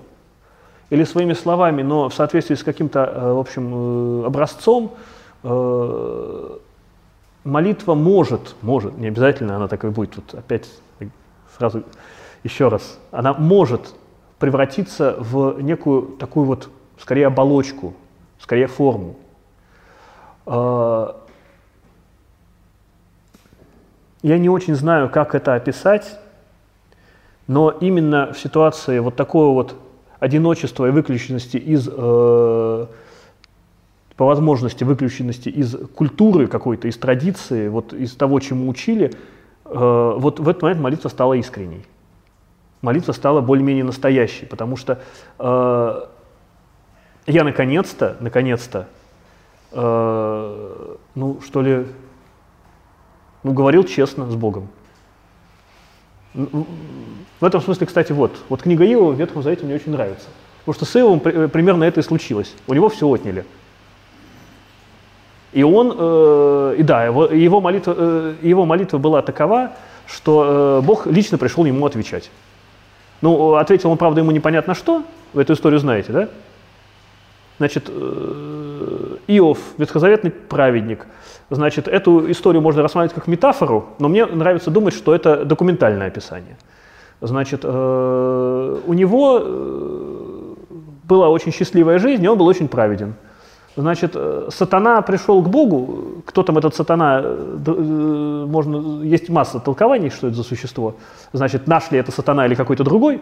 [0.88, 4.92] или своими словами, но в соответствии с каким-то, э, в общем, э, образцом,
[5.42, 6.58] э,
[7.44, 10.70] молитва может, может, не обязательно она такой будет, вот опять
[11.58, 11.82] сразу
[12.42, 13.94] еще раз, она может
[14.38, 17.92] превратиться в некую такую вот, скорее, оболочку,
[18.42, 19.16] скорее форму.
[20.46, 21.16] А,
[24.22, 26.18] я не очень знаю, как это описать,
[27.46, 29.76] но именно в ситуации вот такого вот
[30.18, 32.86] одиночества и выключенности из, э,
[34.16, 39.12] по возможности выключенности из культуры какой-то, из традиции, вот из того, чему учили,
[39.64, 41.84] э, вот в этот момент молитва стала искренней.
[42.80, 45.00] Молитва стала более-менее настоящей, потому что
[45.38, 46.00] э,
[47.26, 48.88] я наконец-то, наконец-то,
[49.72, 51.86] э, ну, что ли,
[53.42, 54.68] ну, говорил честно с Богом.
[56.34, 60.28] В этом смысле, кстати, вот, вот книга Иова в Ветхом Завете мне очень нравится.
[60.64, 62.54] Потому что с Иовом э, примерно это и случилось.
[62.66, 63.44] У него все отняли.
[65.52, 69.72] И он, э, и да, его, его, молитва, э, его молитва была такова,
[70.06, 72.30] что э, Бог лично пришел ему отвечать.
[73.20, 76.28] Ну, ответил он, правда, ему непонятно что, вы эту историю знаете, да?
[77.62, 81.06] Значит, э, Иов, ветхозаветный праведник.
[81.48, 86.56] Значит, эту историю можно рассматривать как метафору, но мне нравится думать, что это документальное описание.
[87.20, 90.54] Значит, э, у него э,
[91.04, 93.14] была очень счастливая жизнь, и он был очень праведен.
[93.76, 94.16] Значит,
[94.48, 97.22] сатана пришел к Богу, кто там этот сатана,
[98.46, 100.96] можно, есть масса толкований, что это за существо.
[101.32, 103.20] Значит, наш ли это сатана или какой-то другой.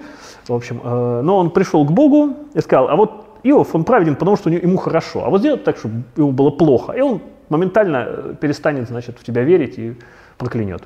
[0.49, 4.37] В общем, но он пришел к Богу и сказал, а вот Иов, он праведен, потому
[4.37, 5.25] что ему хорошо.
[5.25, 6.93] А вот сделать так, чтобы ему было плохо.
[6.93, 7.21] И он
[7.51, 9.95] моментально э, перестанет, значит, в тебя верить и
[10.39, 10.83] проклянет.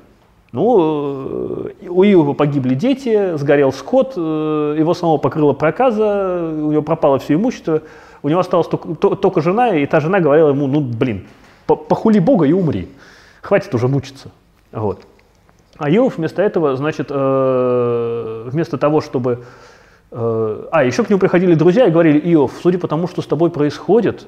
[0.51, 6.81] Ну, э, у Иова погибли дети, сгорел скот, э, его самого покрыла проказа, у него
[6.81, 7.81] пропало все имущество,
[8.23, 11.27] у него осталась только, только жена, и та жена говорила ему, ну, блин,
[11.67, 12.89] похули Бога и умри,
[13.41, 14.31] хватит уже мучиться.
[14.71, 15.01] Вот.
[15.77, 19.43] А Иов вместо этого, значит, вместо того, чтобы
[20.17, 23.49] а, еще к нему приходили друзья и говорили, Иов, судя по тому, что с тобой
[23.49, 24.27] происходит,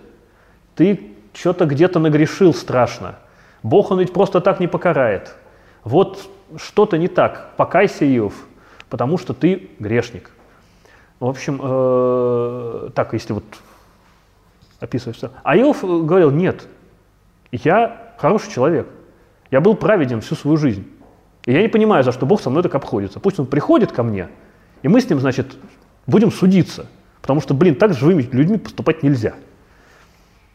[0.75, 3.15] ты что-то где-то нагрешил страшно.
[3.63, 5.35] Бог, он ведь просто так не покарает.
[5.83, 7.51] Вот что-то не так.
[7.55, 8.33] Покайся, Иов,
[8.89, 10.31] потому что ты грешник.
[11.21, 13.45] В общем, э, так, если вот
[14.79, 15.31] описывать все.
[15.43, 16.67] А Иов говорил, нет,
[17.51, 18.87] я хороший человек.
[19.51, 20.85] Я был праведен всю свою жизнь.
[21.45, 23.21] И я не понимаю, за что Бог со мной так обходится.
[23.21, 24.27] Пусть он приходит ко мне,
[24.83, 25.57] и мы с ним, значит,
[26.07, 26.87] будем судиться.
[27.21, 29.35] Потому что, блин, так с живыми людьми поступать нельзя.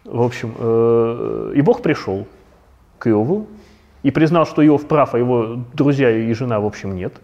[0.05, 2.27] В общем, э, и Бог пришел
[2.99, 3.47] к Иову
[4.03, 7.15] и признал, что Иов прав, а его друзья и жена, в общем, нет.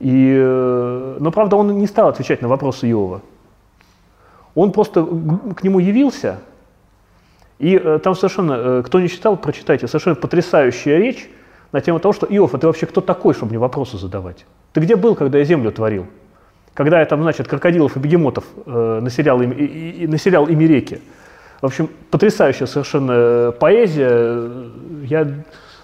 [0.00, 3.22] И, э, но, правда, он не стал отвечать на вопросы Иова.
[4.54, 6.40] Он просто к нему явился,
[7.58, 11.30] и э, там совершенно, кто не читал, прочитайте, совершенно потрясающая речь
[11.72, 14.44] на тему того, что Иов, а ты вообще кто такой, чтобы мне вопросы задавать?
[14.72, 16.06] Ты где был, когда я землю творил?
[16.74, 21.00] Когда я там, значит, крокодилов и бегемотов э, населял, им, и, и, населял ими реки.
[21.60, 24.50] В общем, потрясающая совершенно э, поэзия.
[25.04, 25.32] Я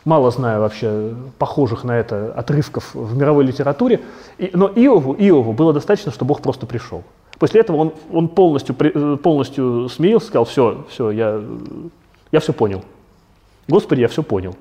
[0.05, 4.01] мало знаю вообще похожих на это отрывков в мировой литературе.
[4.39, 7.05] И, но Иову, Иову было достаточно, что Бог просто пришел.
[7.39, 11.41] После этого он, он полностью, э, полностью смирился, сказал, все, все, я,
[12.33, 12.85] я все понял.
[13.69, 14.57] Господи, я все понял.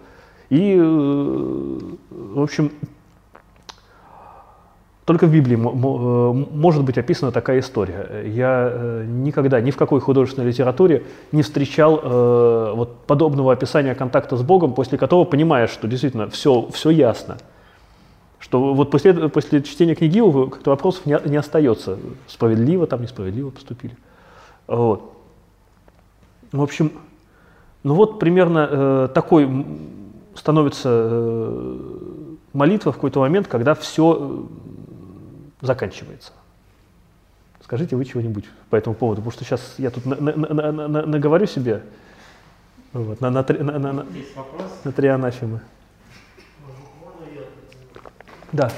[0.51, 2.71] И, э, в общем,
[5.09, 8.23] только в Библии э, может быть описана такая история.
[8.27, 14.37] Я э, никогда ни в какой художественной литературе не встречал э, вот подобного описания контакта
[14.37, 17.37] с Богом, после которого понимаешь, что действительно все, все ясно.
[18.37, 21.97] Что вот после, после чтения книги как-то вопросов не, не остается,
[22.27, 23.97] справедливо там, несправедливо поступили.
[24.67, 25.11] Вот.
[26.51, 26.91] В общем,
[27.81, 29.65] ну вот примерно э, такой
[30.35, 31.79] становится э,
[32.53, 34.45] молитва в какой-то момент, когда все
[35.61, 36.31] заканчивается.
[37.63, 40.87] Скажите вы чего-нибудь по этому поводу, потому что сейчас я тут на, на, на, на,
[40.87, 41.83] на, наговорю себе
[42.93, 44.05] вот, на, на, на, на, на,
[44.83, 45.61] на три анафемы.
[48.51, 48.71] Да.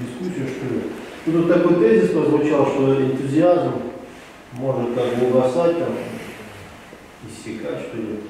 [0.00, 0.82] Дискуссия, что ли?
[1.26, 3.72] Тут такой тезис прозвучал, что энтузиазм
[4.54, 5.90] может как бы угасать, там,
[7.28, 8.20] иссякать, что ли.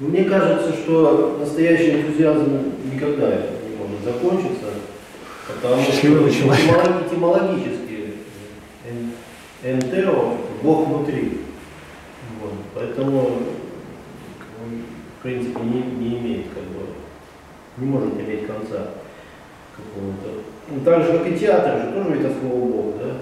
[0.00, 4.66] Мне кажется, что настоящий энтузиазм никогда не может закончиться.
[5.48, 7.02] Потому Счастливого что человека.
[7.06, 8.14] этимологически
[9.64, 10.14] энтеро–
[10.62, 11.38] Бог внутри.
[12.40, 12.52] Вот.
[12.74, 13.32] Поэтому он,
[15.18, 16.86] в принципе, не, не имеет, как бы,
[17.78, 18.88] не может иметь конца
[19.76, 20.42] какого-то.
[20.70, 23.16] Ну, так же, как и театр же тоже ведь от слова Бог, да?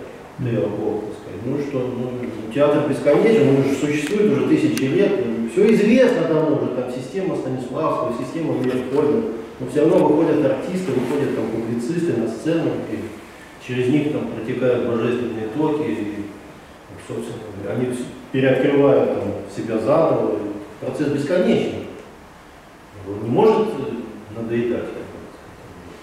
[0.45, 1.41] Тео Бог, так сказать.
[1.45, 5.12] Ну что, ну, театр бесконечен, он уже существует уже тысячи лет,
[5.53, 11.34] все известно давно уже, там система Станиславского, система Леопольда но все равно выходят артисты, выходят
[11.34, 12.98] там публицисты на сцену, и
[13.66, 16.26] через них там протекают божественные токи, и,
[17.09, 17.38] собственно,
[17.70, 17.96] они
[18.32, 20.38] переоткрывают там, себя заново.
[20.80, 21.86] Процесс бесконечный.
[23.09, 24.84] Он не может э, надоедать,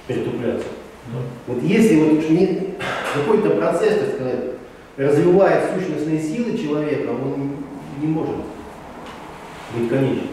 [0.08, 0.68] притупляться.
[1.48, 2.76] Вот если вот не,
[3.14, 4.40] какой-то процесс, так сказать,
[4.98, 7.58] развивает сущностные силы человека, он
[8.02, 8.36] не может
[9.78, 10.28] быть конечным.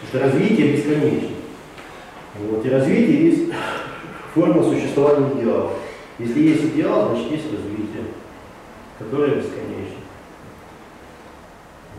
[0.00, 1.28] Потому что развитие бесконечно.
[2.48, 2.64] Вот.
[2.64, 3.52] И развитие есть
[4.34, 5.72] форма существования идеала.
[6.18, 8.04] Если есть идеал, значит есть развитие,
[8.98, 10.00] которое бесконечно.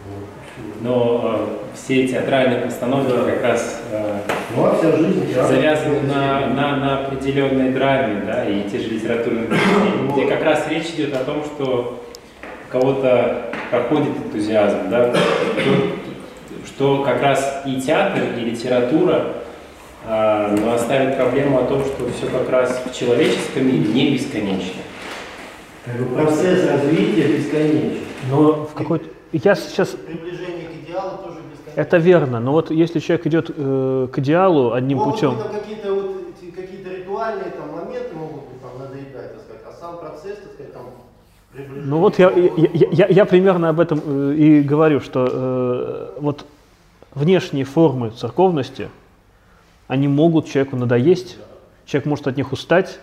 [0.06, 0.82] Вот.
[0.82, 3.24] Но э, все театральные постановки да.
[3.24, 4.20] как раз э,
[4.56, 9.46] ну, а вся жизнь завязаны на, на, на определенной драме, да, и те же литературные
[9.46, 12.04] произведения, где как раз речь идет о том, что
[12.70, 15.14] кого-то проходит энтузиазм, да,
[16.66, 19.41] что как раз и театр, и литература
[20.04, 24.82] но оставит проблему о том, что все как раз в человеческом мире не бесконечно.
[26.16, 28.00] Процесс развития бесконечен.
[28.30, 29.06] Но в какой-то...
[29.32, 29.90] Я сейчас...
[29.90, 31.82] Приближение к идеалу тоже бесконечно.
[31.82, 35.36] Это верно, но вот если человек идет э, к идеалу одним могут путем...
[35.36, 39.98] Быть, какие-то вот, какие-то ритуальные там, моменты могут быть там надоедать, так сказать, а сам
[40.00, 40.84] процесс, так сказать, там,
[41.86, 46.46] ну вот я, я, я, я примерно об этом э, и говорю, что э, вот
[47.14, 48.90] внешние формы церковности–
[49.92, 51.36] они могут человеку надоесть,
[51.86, 52.98] человек может от них устать,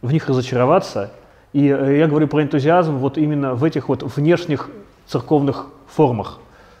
[0.00, 1.10] в них разочароваться.
[1.52, 4.70] И э, я говорю про энтузиазм вот именно в этих вот внешних
[5.06, 6.38] церковных формах,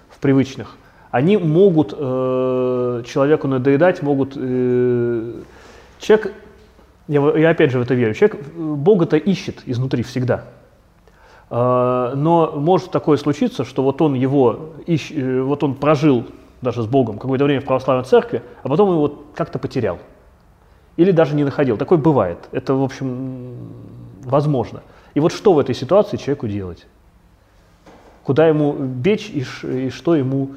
[0.08, 0.78] в привычных.
[1.10, 4.32] они могут э, человеку надоедать, могут...
[4.34, 5.42] Э,
[5.98, 6.32] человек,
[7.06, 10.44] я, я опять же в это верю, человек Бога-то ищет изнутри всегда.
[11.50, 16.24] Э, но может такое случиться, что вот он его, ищ, э, вот он прожил
[16.62, 19.98] даже с Богом какое-то время в православной церкви, а потом его как-то потерял.
[20.96, 21.76] Или даже не находил.
[21.76, 22.48] Такое бывает.
[22.52, 23.72] Это, в общем,
[24.22, 24.82] возможно.
[25.14, 26.86] И вот что в этой ситуации человеку делать?
[28.22, 30.50] Куда ему бечь и, и что ему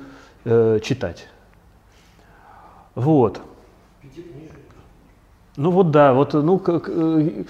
[0.43, 1.27] э, читать?
[2.95, 3.41] Вот.
[5.55, 7.45] Ну вот да, вот ну как, э,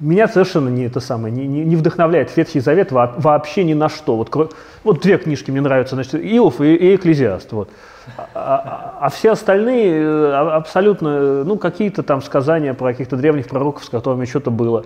[0.00, 3.88] меня совершенно не это самое, не, не, не вдохновляет Ветхий Завет во, вообще ни на
[3.88, 4.16] что.
[4.16, 4.54] Вот,
[4.84, 7.52] вот две книжки мне нравятся, значит, Иов и, и Экклезиаст.
[7.52, 7.70] Вот.
[8.16, 13.84] А, а, а все остальные э, абсолютно, ну, какие-то там сказания про каких-то древних пророков,
[13.84, 14.84] с которыми что-то было.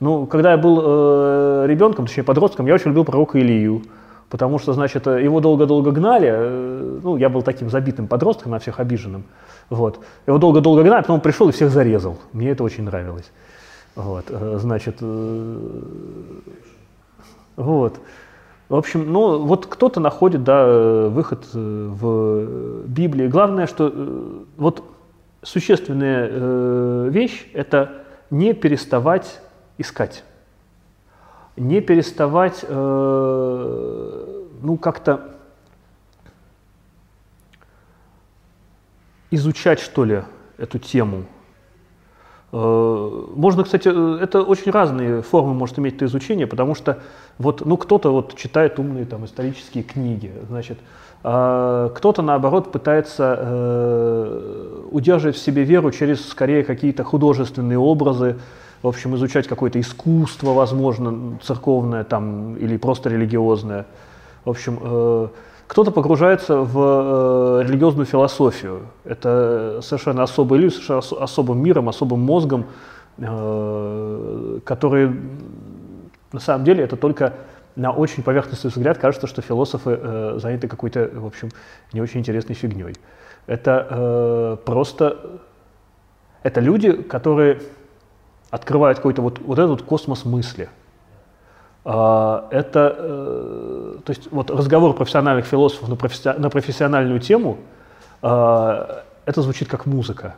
[0.00, 3.82] Ну, когда я был э, ребенком, точнее подростком, я очень любил пророка Илью.
[4.28, 6.28] Потому что, значит, его долго-долго гнали.
[6.30, 9.24] Э, ну, я был таким забитым подростком, на всех обиженным.
[9.70, 10.00] Вот.
[10.26, 12.18] Его долго-долго гнали, потом он пришел и всех зарезал.
[12.32, 13.30] Мне это очень нравилось.
[13.98, 15.60] Вот, э, значит, э,
[17.56, 18.00] вот.
[18.68, 23.26] В общем, ну, вот кто-то находит, да, выход в Библии.
[23.26, 23.92] Главное, что
[24.56, 24.84] вот
[25.42, 29.40] существенная вещь– это не переставать
[29.78, 30.22] искать.
[31.56, 35.34] Не переставать, ну, как-то
[39.30, 40.22] изучать, что ли,
[40.58, 41.37] эту тему– Э,
[42.50, 46.98] можно, кстати, э, это очень разные формы может иметь это изучение, потому что
[47.38, 50.78] вот, ну, кто-то вот читает умные там исторические книги, значит,
[51.24, 58.36] а кто-то, наоборот, пытается э, удерживать в себе веру через, скорее, какие-то художественные образы,
[58.82, 63.84] в общем, изучать какое-то искусство, возможно, церковное там, или просто религиозное.
[64.44, 65.28] В общем, э,
[65.68, 68.86] кто-то погружается в э, религиозную философию.
[69.04, 72.66] Это совершенно особый люди, совершенно особым миром, особым мозгом,
[73.18, 75.14] э, который
[76.32, 77.34] на самом деле это только
[77.76, 81.50] на очень поверхностный взгляд кажется, что философы э, заняты какой-то, в общем,
[81.92, 82.94] не очень интересной фигней.
[83.46, 85.40] Это э, просто
[86.42, 87.60] это люди, которые
[88.50, 90.70] открывают какой-то вот, вот этот космос мысли–
[91.90, 93.67] а, это, э,
[94.08, 97.58] то есть вот разговор профессиональных философов на, професси на профессиональную тему,
[98.22, 100.36] а, это звучит как музыка.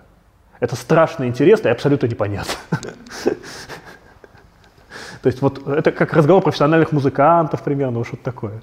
[0.59, 2.53] Это страшно интересно и абсолютно непонятно.
[5.23, 8.61] То есть вот это как разговор профессиональных музыкантов примерно, вот что-то такое.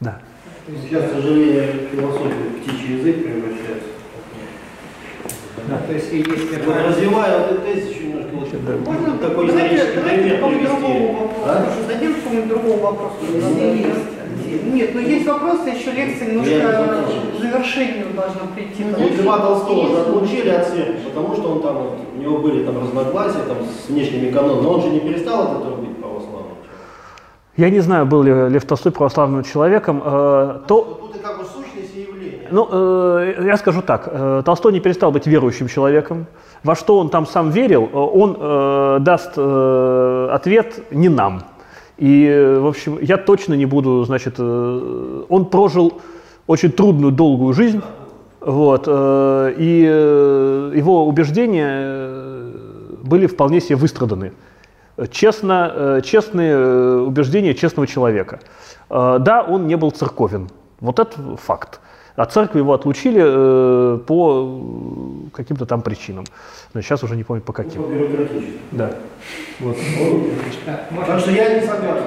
[0.00, 0.18] Да.
[0.66, 3.88] Сейчас, к сожалению, философия птичий язык превращается.
[5.68, 6.66] Да, то есть есть...
[6.66, 8.56] Вот развивая вот этот тезис еще немножко лучше.
[8.84, 10.92] Можно такой давайте, исторический давайте пример привести.
[11.44, 11.74] А?
[11.80, 14.17] Зададим какому-нибудь другому вопросу.
[14.72, 18.84] Нет, но есть вопросы, еще лекция немножко к завершению должна прийти.
[18.84, 22.38] Ну, что Льва Толстого же отлучили от церкви, потому что он там, вот, у него
[22.38, 25.96] были там разногласия там, с внешними канонами, но он же не перестал от этого быть
[25.96, 26.54] православным.
[27.56, 30.00] Я не знаю, был ли Лев Толстой православным человеком.
[30.04, 32.46] э, То, Вот Тут и как бы сущность и явление.
[32.50, 36.26] Ну, э, я скажу так, э, Толстой не перестал быть верующим человеком.
[36.62, 41.42] Во что он там сам верил, э, он э, даст э, ответ не нам.
[41.98, 46.00] И, э, в общем, я точно не буду, значит, э, он прожил
[46.46, 47.82] очень трудную, долгую жизнь,
[48.40, 49.82] вот, э, и
[50.78, 52.52] его убеждения
[53.02, 54.32] были вполне себе выстраданы.
[55.10, 58.40] Честно, честные убеждения честного человека.
[58.90, 60.48] Да, он не был церковен,
[60.80, 61.80] вот это факт.
[62.18, 66.24] От церкви его отлучили э, по э, каким-то там причинам.
[66.74, 67.80] Но сейчас уже не помню по каким.
[67.80, 67.88] По.
[68.72, 68.90] Да.
[69.60, 69.76] Вот.
[70.66, 72.06] Да, может, Так что я не согласен.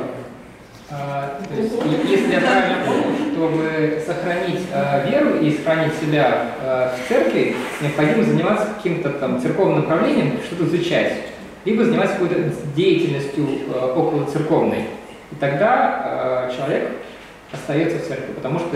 [0.90, 1.74] А, то есть,
[2.10, 8.24] если я правильно помню, чтобы сохранить а, веру и сохранить себя а, в церкви, необходимо
[8.26, 11.14] заниматься каким-то там церковным направлением, что-то изучать,
[11.64, 14.88] либо заниматься какой-то деятельностью а, около церковной.
[15.32, 16.90] И тогда а, человек
[17.54, 18.68] остается в церкви, потому что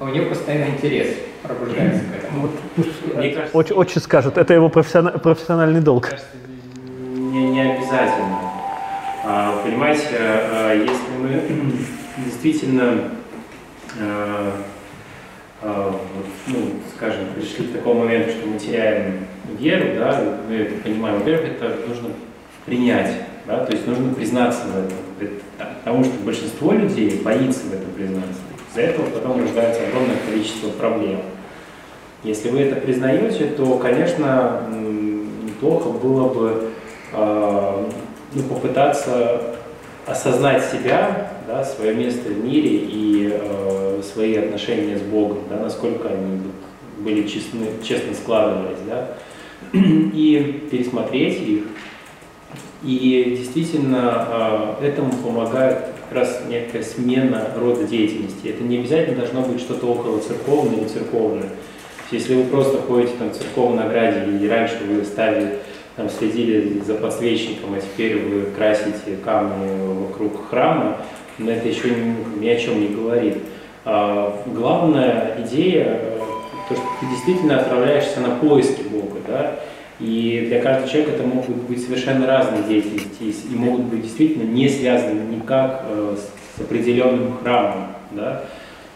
[0.00, 1.08] у него постоянно интерес
[1.42, 2.48] пробуждается к этому.
[3.16, 6.04] Мне кажется, Очень, очень скажет, это его профессиона- профессиональный долг.
[6.08, 6.26] кажется,
[7.14, 8.38] не, не обязательно.
[9.26, 11.42] А, понимаете, а, если мы
[12.24, 13.10] действительно,
[14.00, 14.52] а,
[15.62, 16.56] а, вот, ну,
[16.96, 19.26] скажем, пришли к такому моменту, что мы теряем
[19.58, 22.08] веру, да, мы это понимаем, во-первых, это нужно
[22.66, 23.12] принять,
[23.46, 27.90] да, то есть нужно признаться в этом, Это- потому что большинство людей боится в этом
[27.96, 28.40] признаться.
[28.74, 31.20] Из-за этого потом рождается огромное количество проблем.
[32.24, 34.62] Если вы это признаете, то, конечно,
[35.44, 36.70] неплохо было бы
[37.12, 37.88] э,
[38.32, 39.54] ну, попытаться
[40.06, 46.08] осознать себя, да, свое место в мире и э, свои отношения с Богом, да, насколько
[46.08, 46.40] они
[46.98, 49.14] были честны, честно складывались, да,
[49.72, 51.62] и пересмотреть их.
[52.82, 58.48] И действительно а, этому помогает раз некая смена рода деятельности.
[58.48, 61.50] Это не обязательно должно быть что-то около церковное или церковное.
[62.10, 65.58] Если вы просто ходите там, в церковной ограде, и раньше вы ставили,
[65.96, 70.98] там, следили за подсвечником, а теперь вы красите камни вокруг храма,
[71.38, 73.38] но это еще ни, ни о чем не говорит.
[73.84, 76.18] А, главная идея, э,
[76.68, 79.60] то, что ты действительно отправляешься на поиски Бога, да,
[80.00, 84.68] и для каждого человека это могут быть совершенно разные деятельности и могут быть действительно не
[84.68, 86.16] связаны никак э,
[86.56, 88.44] с определенным храмом, да.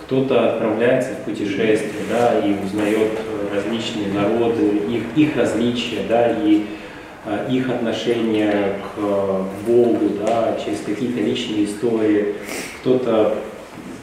[0.03, 6.65] Кто-то отправляется в путешествие, да, и узнает э, различные народы, их, их различия, да, и
[7.29, 8.99] Э, их отношение к
[9.67, 12.37] Богу, да, через какие-то личные истории.
[12.81, 13.35] Кто-то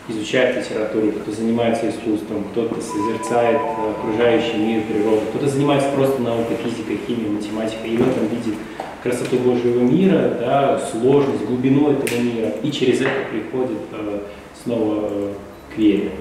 [0.07, 3.60] изучает литературу, кто занимается искусством, кто-то созерцает
[3.98, 8.56] окружающий мир, природу, кто-то занимается просто наукой, физикой, химией, математикой, и в этом видит
[9.02, 14.19] красоту Божьего мира, да, сложность, глубину этого мира, и через это приходит э,
[14.64, 15.34] снова э,
[15.73, 16.11] к вере.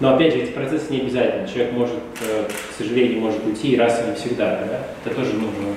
[0.00, 1.46] Но опять же, эти процессы не обязательны.
[1.46, 4.60] Человек может, э, к сожалению, может уйти раз и навсегда.
[4.68, 4.80] Да?
[5.04, 5.74] Это тоже нужно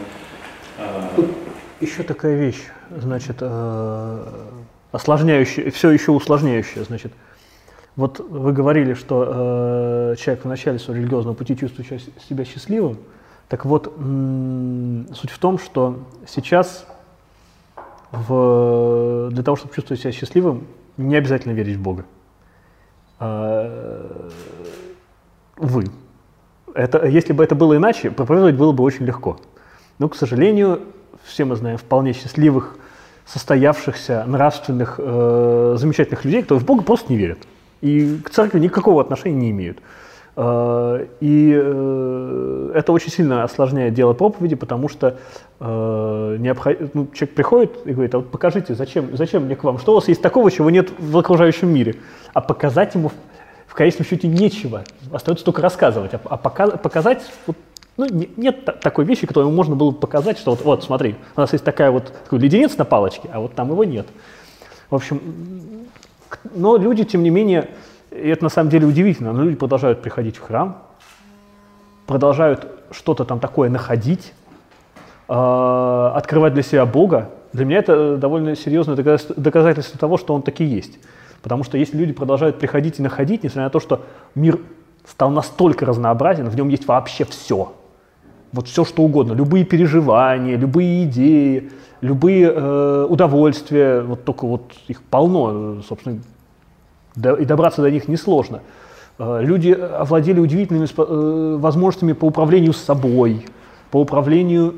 [1.80, 2.64] еще такая вещь,
[2.96, 4.26] значит, э,
[4.92, 7.12] осложняющая, все еще усложняющая, значит.
[7.98, 13.00] Вот вы говорили, что э, человек в начале своего религиозного пути чувствует себя счастливым.
[13.50, 16.86] Так вот, суть в том, что сейчас
[18.12, 20.68] в, для того, чтобы чувствовать себя счастливым,
[20.98, 22.06] не обязательно верить в Бога.
[23.20, 24.30] А,
[25.56, 25.86] вы.
[26.76, 29.40] Это, если бы это было иначе, проповедовать было бы очень легко.
[29.98, 30.82] Но, к сожалению,
[31.24, 32.78] все мы знаем вполне счастливых,
[33.26, 37.40] состоявшихся, нравственных, э, замечательных людей, которые в Бога просто не верят.
[37.82, 39.80] И к церкви никакого отношения не имеют.
[40.38, 45.18] Э, и э, это очень сильно осложняет дело проповеди, потому что
[45.60, 46.38] э,
[46.94, 49.96] ну, человек приходит и говорит, а вот покажите, зачем, зачем мне к вам, что у
[49.96, 51.96] вас есть такого, чего нет в окружающем мире.
[52.34, 53.12] А показать ему
[53.66, 56.14] в конечном счете нечего, остается только рассказывать.
[56.14, 57.58] А, а показать вот,
[57.98, 58.06] ну,
[58.38, 61.90] нет такой вещи, которую можно было показать, что вот, вот смотри, у нас есть такая
[61.90, 64.06] вот такой леденец на палочке, а вот там его нет.
[64.92, 65.20] В общем,
[66.54, 67.70] но люди, тем не менее,
[68.12, 70.84] и это на самом деле удивительно, но люди продолжают приходить в храм,
[72.06, 74.34] продолжают что-то там такое находить,
[75.28, 77.30] э, открывать для себя Бога.
[77.54, 81.00] Для меня это довольно серьезное доказательство того, что Он таки есть.
[81.42, 84.02] Потому что если люди продолжают приходить и находить, несмотря на то, что
[84.36, 84.60] мир
[85.06, 87.74] стал настолько разнообразен, в нем есть вообще все–
[88.52, 91.72] вот все что угодно, любые переживания, любые идеи,
[92.02, 96.20] любые э, удовольствия, вот только вот их полно, собственно,
[97.16, 98.62] да, и добраться до них несложно.
[99.20, 103.46] Э, люди овладели удивительными э, возможностями по управлению собой,
[103.92, 104.76] по управлению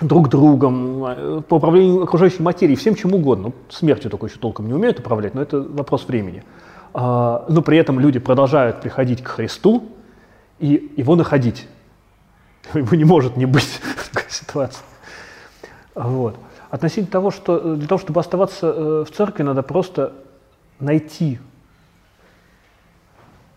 [0.00, 3.48] друг другом, э, по управлению окружающей материей, всем чем угодно.
[3.48, 6.42] Ну, смертью только еще толком не умеют управлять, но это вопрос времени.
[6.94, 9.84] Э, но при этом люди продолжают приходить к Христу
[10.58, 11.66] и его находить
[12.74, 14.84] его не может не быть в такой ситуации.
[15.94, 16.36] Вот.
[16.70, 20.12] Относительно того, что э, для того, чтобы оставаться э, в церкви, надо просто
[20.80, 21.38] найти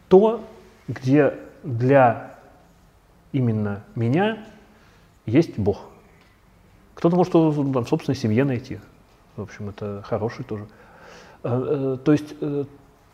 [0.07, 0.43] то,
[0.87, 2.35] где для
[3.31, 4.45] именно меня
[5.25, 5.81] есть Бог.
[6.95, 8.79] Кто-то может там, в собственной семье найти.
[9.35, 10.67] В общем, это хороший тоже.
[11.43, 12.33] Э, то есть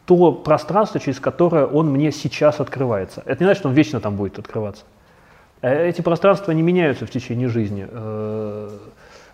[0.05, 3.21] то пространство, через которое он мне сейчас открывается.
[3.25, 4.85] Это не значит, что он вечно там будет открываться.
[5.61, 7.88] Э, эти пространства не меняются в течение жизни.
[7.89, 8.69] Э,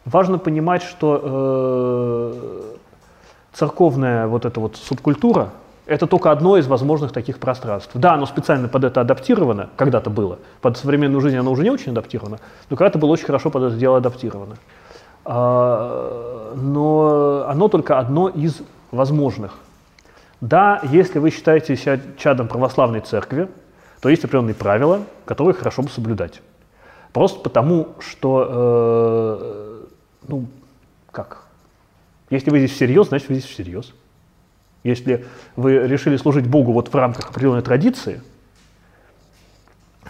[0.06, 2.62] важно понимать, что э,
[3.54, 5.50] церковная вот эта вот субкультура–
[5.86, 7.92] это только одно из возможных таких пространств.
[7.94, 10.40] Да, оно специально под это адаптировано, когда-то было.
[10.62, 12.40] Под современную жизнь оно уже не очень адаптировано,
[12.70, 14.56] но когда-то было очень хорошо под это дело адаптировано.
[15.26, 19.56] А, но оно только одно из возможных.
[20.40, 23.50] Да, если вы считаете себя чадом православной церкви,
[24.04, 26.42] то есть определенные правила, которые хорошо бы соблюдать.
[27.14, 29.86] Просто потому, что, э,
[30.28, 30.48] ну,
[31.10, 31.46] как?
[32.30, 33.94] Если вы здесь всерьез, значит вы здесь всерьез.
[34.84, 35.26] Если
[35.56, 38.22] вы решили служить Богу вот в рамках определенной традиции,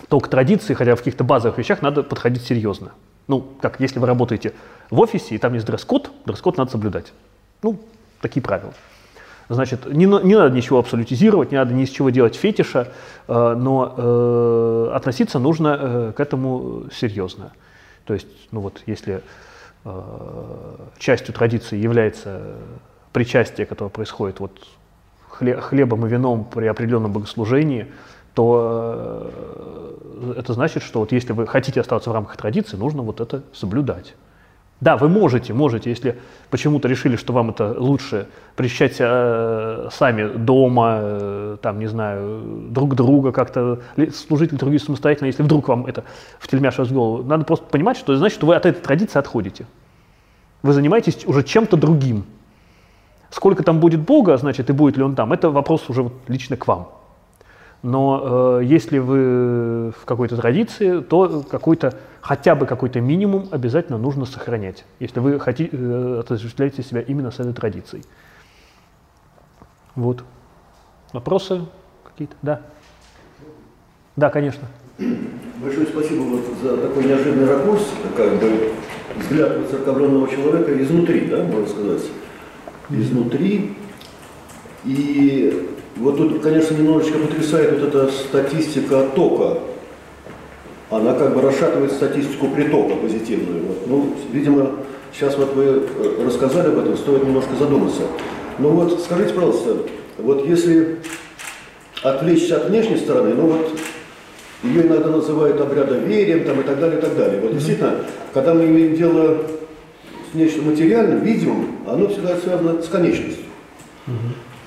[0.08, 2.94] то к традиции, хотя в каких-то базовых вещах, надо подходить серьезно.
[3.28, 4.56] Ну, как если вы работаете
[4.90, 7.14] в офисе, и там есть дресс-код, дресс-код надо соблюдать.
[7.62, 7.80] Ну,
[8.22, 8.74] такие правила.
[9.54, 12.90] Значит, не, не надо ничего абсолютизировать, не надо ни с чего делать фетиша,
[13.28, 17.52] э, но э, относиться нужно э, к этому серьезно.
[18.06, 19.22] То есть, ну вот, если
[19.86, 20.02] э,
[20.98, 22.56] частью традиции является
[23.12, 24.52] причастие, которое происходит вот
[25.30, 27.88] хлебом и вином при определенном богослужении,
[28.34, 29.32] то
[30.26, 33.44] э, это значит, что вот если вы хотите остаться в рамках традиции, нужно вот это
[33.54, 34.16] соблюдать.
[34.84, 36.20] Да, вы можете, можете, если
[36.50, 38.28] почему-то решили, что вам это лучше,
[38.58, 43.80] причащать э, сами дома, э, там, не знаю, друг друга как-то,
[44.14, 46.04] служить литургию самостоятельно, если вдруг вам это
[46.38, 47.24] в тельмяш в голову.
[47.24, 49.66] Надо просто понимать, что это значит, что вы от этой традиции отходите.
[50.64, 52.26] Вы занимаетесь уже чем-то другим.
[53.30, 56.58] Сколько там будет Бога, значит, и будет ли он там, это вопрос уже вот лично
[56.58, 56.90] к вам.
[57.84, 64.26] Но э, если вы в какой-то традиции, то какой-то, хотя бы какой-то минимум обязательно нужно
[64.26, 68.06] сохранять, если вы хотите, э, отождествляете себя именно с этой традицией.
[69.96, 70.24] Вот.
[71.12, 71.66] Вопросы
[72.06, 72.36] какие-то?
[72.42, 72.62] Да.
[74.16, 74.66] Да, конечно.
[74.98, 77.86] Большое спасибо вот за такой неожиданный ракурс,
[78.16, 78.72] как бы
[79.18, 82.04] взгляд церковленного человека изнутри, да, можно сказать.
[82.90, 83.76] Изнутри.
[84.86, 89.60] И вот тут, конечно, немножечко потрясает вот эта статистика оттока.
[90.90, 93.64] Она как бы расшатывает статистику притока позитивную.
[93.64, 93.88] Вот.
[93.88, 94.72] Ну, видимо,
[95.14, 98.04] сейчас вот вы э, рассказали об этом, стоит немножко задуматься.
[98.60, 99.78] Ну вот, скажите, пожалуйста,
[100.18, 101.00] вот если
[102.04, 103.80] отвлечься от внешней стороны, ну вот
[104.64, 107.42] ее иногда называют обрядоверием там, и так далее, и так далее.
[107.42, 107.96] Вот действительно,
[108.34, 109.46] когда мы имеем дело
[110.32, 113.46] с нечто материальным, видимым, оно всегда связано с конечностью.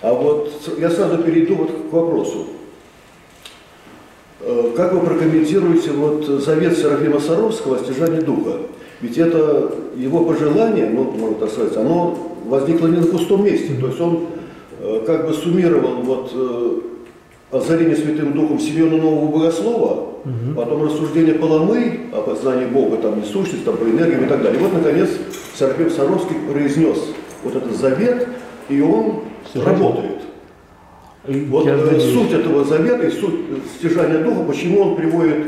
[0.03, 2.47] А вот я сразу перейду вот к вопросу.
[4.41, 8.59] Э, как вы прокомментируете вот завет Серафима Саровского о стяжании духа?
[9.01, 12.17] Ведь это его пожелание, ну, можно так сказать, оно
[12.47, 13.75] возникло не на пустом месте.
[13.81, 14.27] То есть он
[14.81, 16.81] э, как бы суммировал вот э,
[17.51, 19.93] озарение Святым Духом Семена Нового Богослова,
[20.25, 20.55] угу.
[20.55, 24.61] потом рассуждение Паламы о познании Бога, там, несущность, там, по энергиям и так далее.
[24.61, 25.11] И вот, наконец,
[25.59, 26.99] Серафим Саровский произнес
[27.43, 28.29] вот этот завет,
[28.69, 29.21] и он
[29.55, 30.23] работает.
[31.27, 33.35] Вот э, суть этого завета и суть
[33.79, 35.45] стяжания духа, почему он приводит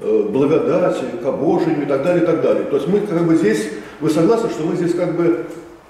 [0.00, 2.64] э, благодать, к обожению и так далее, и так далее.
[2.64, 5.46] То есть мы как бы здесь, вы согласны, что мы здесь как бы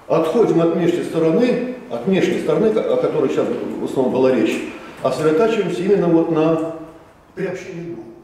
[0.07, 3.45] отходим от внешней стороны, от внешней стороны, о которой сейчас
[3.81, 4.57] в основном была речь,
[5.03, 6.75] а сосредотачиваемся именно вот на
[7.35, 8.14] приобщении духа.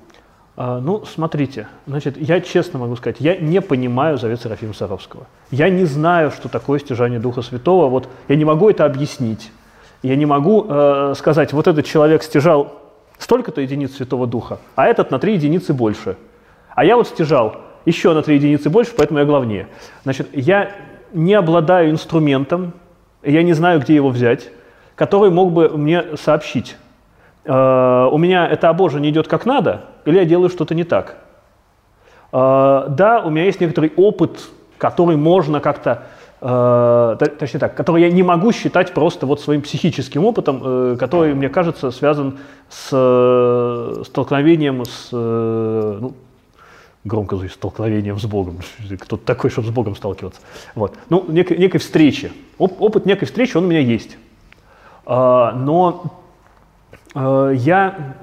[0.63, 5.25] А, ну, смотрите, значит, я честно могу сказать, я не понимаю завет Серафима Саровского.
[5.49, 7.89] Я не знаю, что такое стяжание Духа Святого.
[7.89, 9.51] Вот я не могу это объяснить.
[10.03, 12.79] Я не могу э, сказать, вот этот человек стяжал
[13.17, 16.15] столько-то единиц Святого Духа, а этот на три единицы больше.
[16.75, 17.55] А я вот стяжал
[17.85, 19.67] еще на три единицы больше, поэтому я главнее.
[20.03, 20.73] Значит, я
[21.11, 22.73] не обладаю инструментом,
[23.23, 24.51] я не знаю, где его взять,
[24.93, 26.77] который мог бы мне сообщить,
[27.45, 31.17] э, у меня это обожение идет как надо, или я делаю что-то не так.
[32.31, 36.03] Э, да, у меня есть некоторый опыт, который можно как-то
[36.41, 41.49] э, точнее так, который я не могу считать просто вот своим психическим опытом, который, мне
[41.49, 42.39] кажется, связан
[42.69, 42.87] с
[44.05, 46.13] столкновением с, ну,
[47.03, 48.59] громко говорю, столкновением с Богом.
[48.99, 50.41] Кто-то такой, чтобы с Богом сталкиваться.
[50.75, 50.95] Вот.
[51.09, 52.31] Ну, некой, некой встречи.
[52.57, 54.17] Оп, опыт некой встречи, он у меня есть.
[55.05, 56.20] Но
[57.13, 58.15] я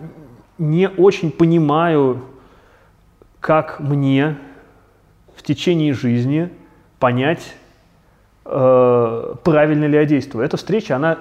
[0.59, 2.23] не очень понимаю,
[3.41, 4.37] как мне
[5.37, 6.51] в течение жизни
[6.99, 7.55] понять,
[8.45, 10.45] э, правильно ли я действую.
[10.45, 11.19] Эта встреча, она,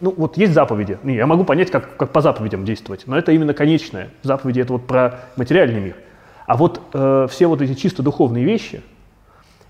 [0.00, 3.54] ну вот есть заповеди, я могу понять, как, как по заповедям действовать, но это именно
[3.54, 4.10] конечное.
[4.22, 5.96] Заповеди это вот про материальный мир.
[6.46, 8.82] А вот э, все вот эти чисто духовные вещи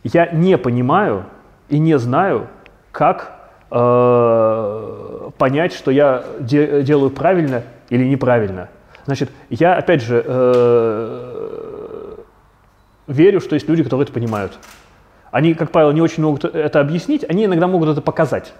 [0.02, 1.24] я не понимаю
[1.68, 2.48] и не знаю,
[2.92, 3.35] как
[3.70, 8.68] э, понять, что я де делаю правильно или неправильно.
[9.06, 12.16] Значит, я опять же э,
[13.06, 14.58] верю, что есть люди, которые это понимают.
[15.30, 18.52] Они, как правило, не очень могут это объяснить, они иногда могут это показать.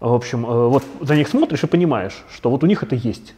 [0.00, 3.34] В общем, э, вот за них смотришь и понимаешь, что вот у них это есть.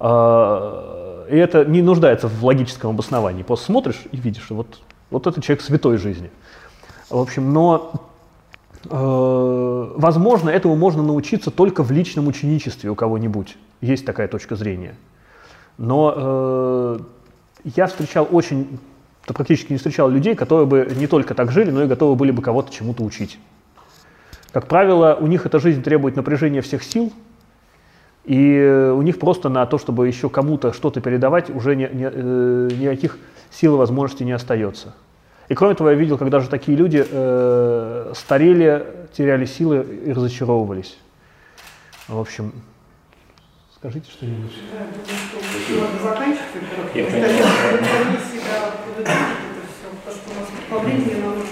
[0.00, 3.42] Э, и это не нуждается в логическом обосновании.
[3.42, 4.80] Просто смотришь и видишь, вот,
[5.10, 6.30] вот этот человек святой жизни.
[7.08, 7.92] В общем, но
[8.90, 13.56] возможно, этому можно научиться только в личном ученичестве у кого-нибудь.
[13.80, 14.94] Есть такая точка зрения.
[15.78, 16.98] Но э,
[17.64, 18.78] я встречал очень
[19.26, 22.30] то практически не встречал людей, которые бы не только так жили, но и готовы были
[22.30, 23.38] бы кого-то чему-то учить.
[24.52, 27.12] Как правило, у них эта жизнь требует напряжения всех сил,
[28.24, 32.68] и у них просто на то, чтобы еще кому-то что-то передавать, уже не, не, э,
[32.78, 33.18] никаких
[33.50, 34.94] сил и возможностей не остается.
[35.48, 40.98] И кроме того, я видел, когда же такие люди э, старели, теряли силы и разочаровывались.
[42.08, 42.52] В общем,
[43.76, 44.52] скажите что-нибудь.
[44.72, 44.86] Да,
[50.78, 51.45] думаю,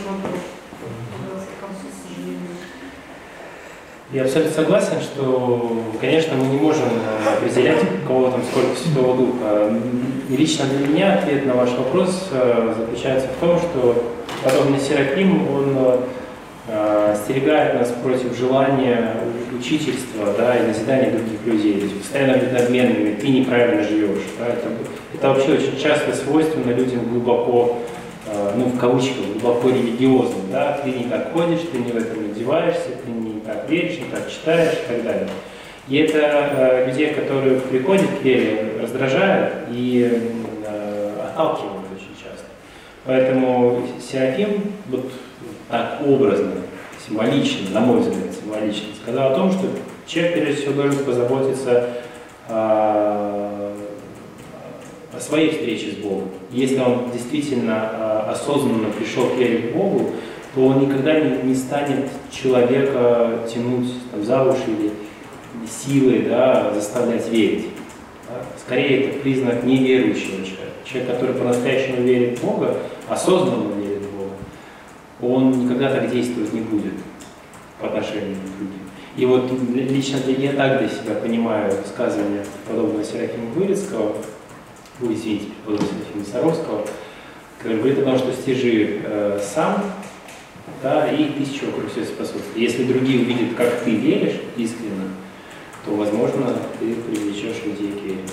[4.14, 9.76] Я абсолютно согласен, что, конечно, мы не можем э, определять, кого там сколько Святого Духа.
[10.30, 14.04] И лично для меня ответ на ваш вопрос э, заключается в том, что
[14.44, 15.76] подобный Серафим, он
[16.68, 19.16] э, остерегает нас против желания
[19.58, 21.80] учительства да, и назидания других людей.
[21.80, 24.22] То есть постоянно быть надменными, ты неправильно живешь.
[24.38, 24.68] Да, это,
[25.12, 27.78] это вообще очень часто свойственно людям глубоко
[28.56, 32.88] ну, в кавычках, глубоко религиозным, да, ты не так ходишь, ты не в этом одеваешься,
[33.04, 33.33] ты не
[33.64, 35.28] так веришь, не так читаешь и так далее.
[35.88, 40.32] И это э, людей, которые приходят к вере, раздражает и
[40.66, 42.46] э, отталкивает очень часто.
[43.04, 45.10] Поэтому Серафим вот
[45.68, 46.52] так образно,
[47.06, 49.66] символично, на мой взгляд, символично, сказал о том, что
[50.06, 51.90] человек прежде всего должен позаботиться
[52.48, 53.72] о,
[55.12, 56.30] о своей встрече с Богом.
[56.50, 60.12] Если он действительно э, осознанно пришел к вере к Богу,
[60.54, 64.92] то он никогда не, не станет человека тянуть там, за уши или
[65.66, 67.66] силой да, заставлять верить.
[68.58, 70.62] Скорее, это признак неверующего человека.
[70.84, 72.76] Человек, который по-настоящему верит в Бога,
[73.08, 74.32] осознанно верит в Бога,
[75.20, 76.94] он никогда так действовать не будет
[77.80, 78.80] по отношению к людям.
[79.16, 84.16] И вот лично я так для себя понимаю высказывание подобного Серафима Вырицкого,
[85.00, 86.86] вы извините, подобного Серафима Саровского,
[87.58, 89.84] который говорит о том, что стяжи э, сам
[90.82, 92.56] да, и тысяча вокруг все способствует.
[92.56, 95.10] Если другие увидят, как ты веришь искренне,
[95.84, 98.24] то, возможно, ты привлечешь людей к вере.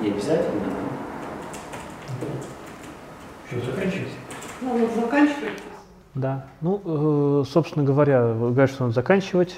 [0.00, 0.62] Не обязательно,
[3.46, 4.16] Все, заканчивается.
[4.60, 5.62] Ну, вот заканчивать.
[6.14, 6.46] Да.
[6.60, 8.34] Ну, э, собственно говоря,
[8.66, 9.56] что надо заканчивать.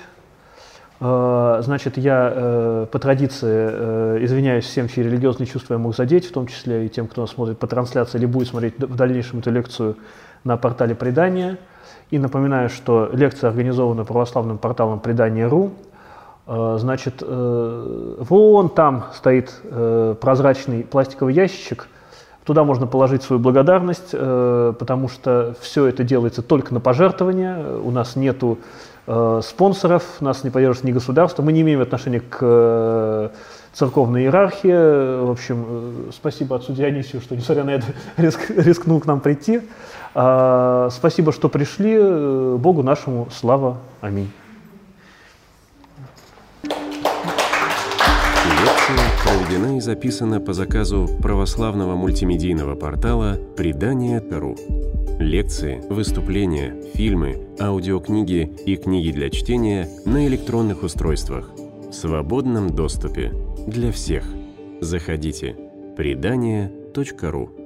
[1.01, 6.33] Э, значит, я э, по традиции извиняюсь всем, чьи религиозные чувства я мог задеть, в
[6.33, 9.51] том числе и тем, кто нас смотрит по трансляции или будет смотреть в дальнейшем эту
[9.51, 9.97] лекцию
[10.45, 11.59] на портале предания.
[12.11, 15.71] И напоминаю, что лекция организована православным порталом предания.ру.
[16.47, 21.89] Э, значит, э, вон там стоит э, прозрачный пластиковый ящичек.
[22.45, 27.77] Туда можно положить свою благодарность, потому что все это делается только на пожертвования.
[27.77, 28.59] У нас нету
[29.43, 31.43] спонсоров, нас не поддерживает ни государство.
[31.43, 33.33] Мы не имеем отношения к
[33.73, 35.25] церковной иерархии.
[35.25, 37.87] В общем, спасибо отцу Дионисию, что, несмотря на это,
[38.17, 39.63] риск, рискнул к нам прийти.
[40.15, 41.99] А, спасибо, что пришли.
[41.99, 43.79] Богу нашему слава.
[44.01, 44.31] Аминь.
[49.25, 54.57] Проведена и записана по заказу православного мультимедийного портала «Предание.ру».
[55.21, 61.51] Лекции, выступления, фильмы, аудиокниги и книги для чтения на электронных устройствах
[61.91, 63.31] в свободном доступе
[63.67, 64.25] для всех.
[64.81, 65.55] Заходите.
[65.95, 67.60] Предание.ру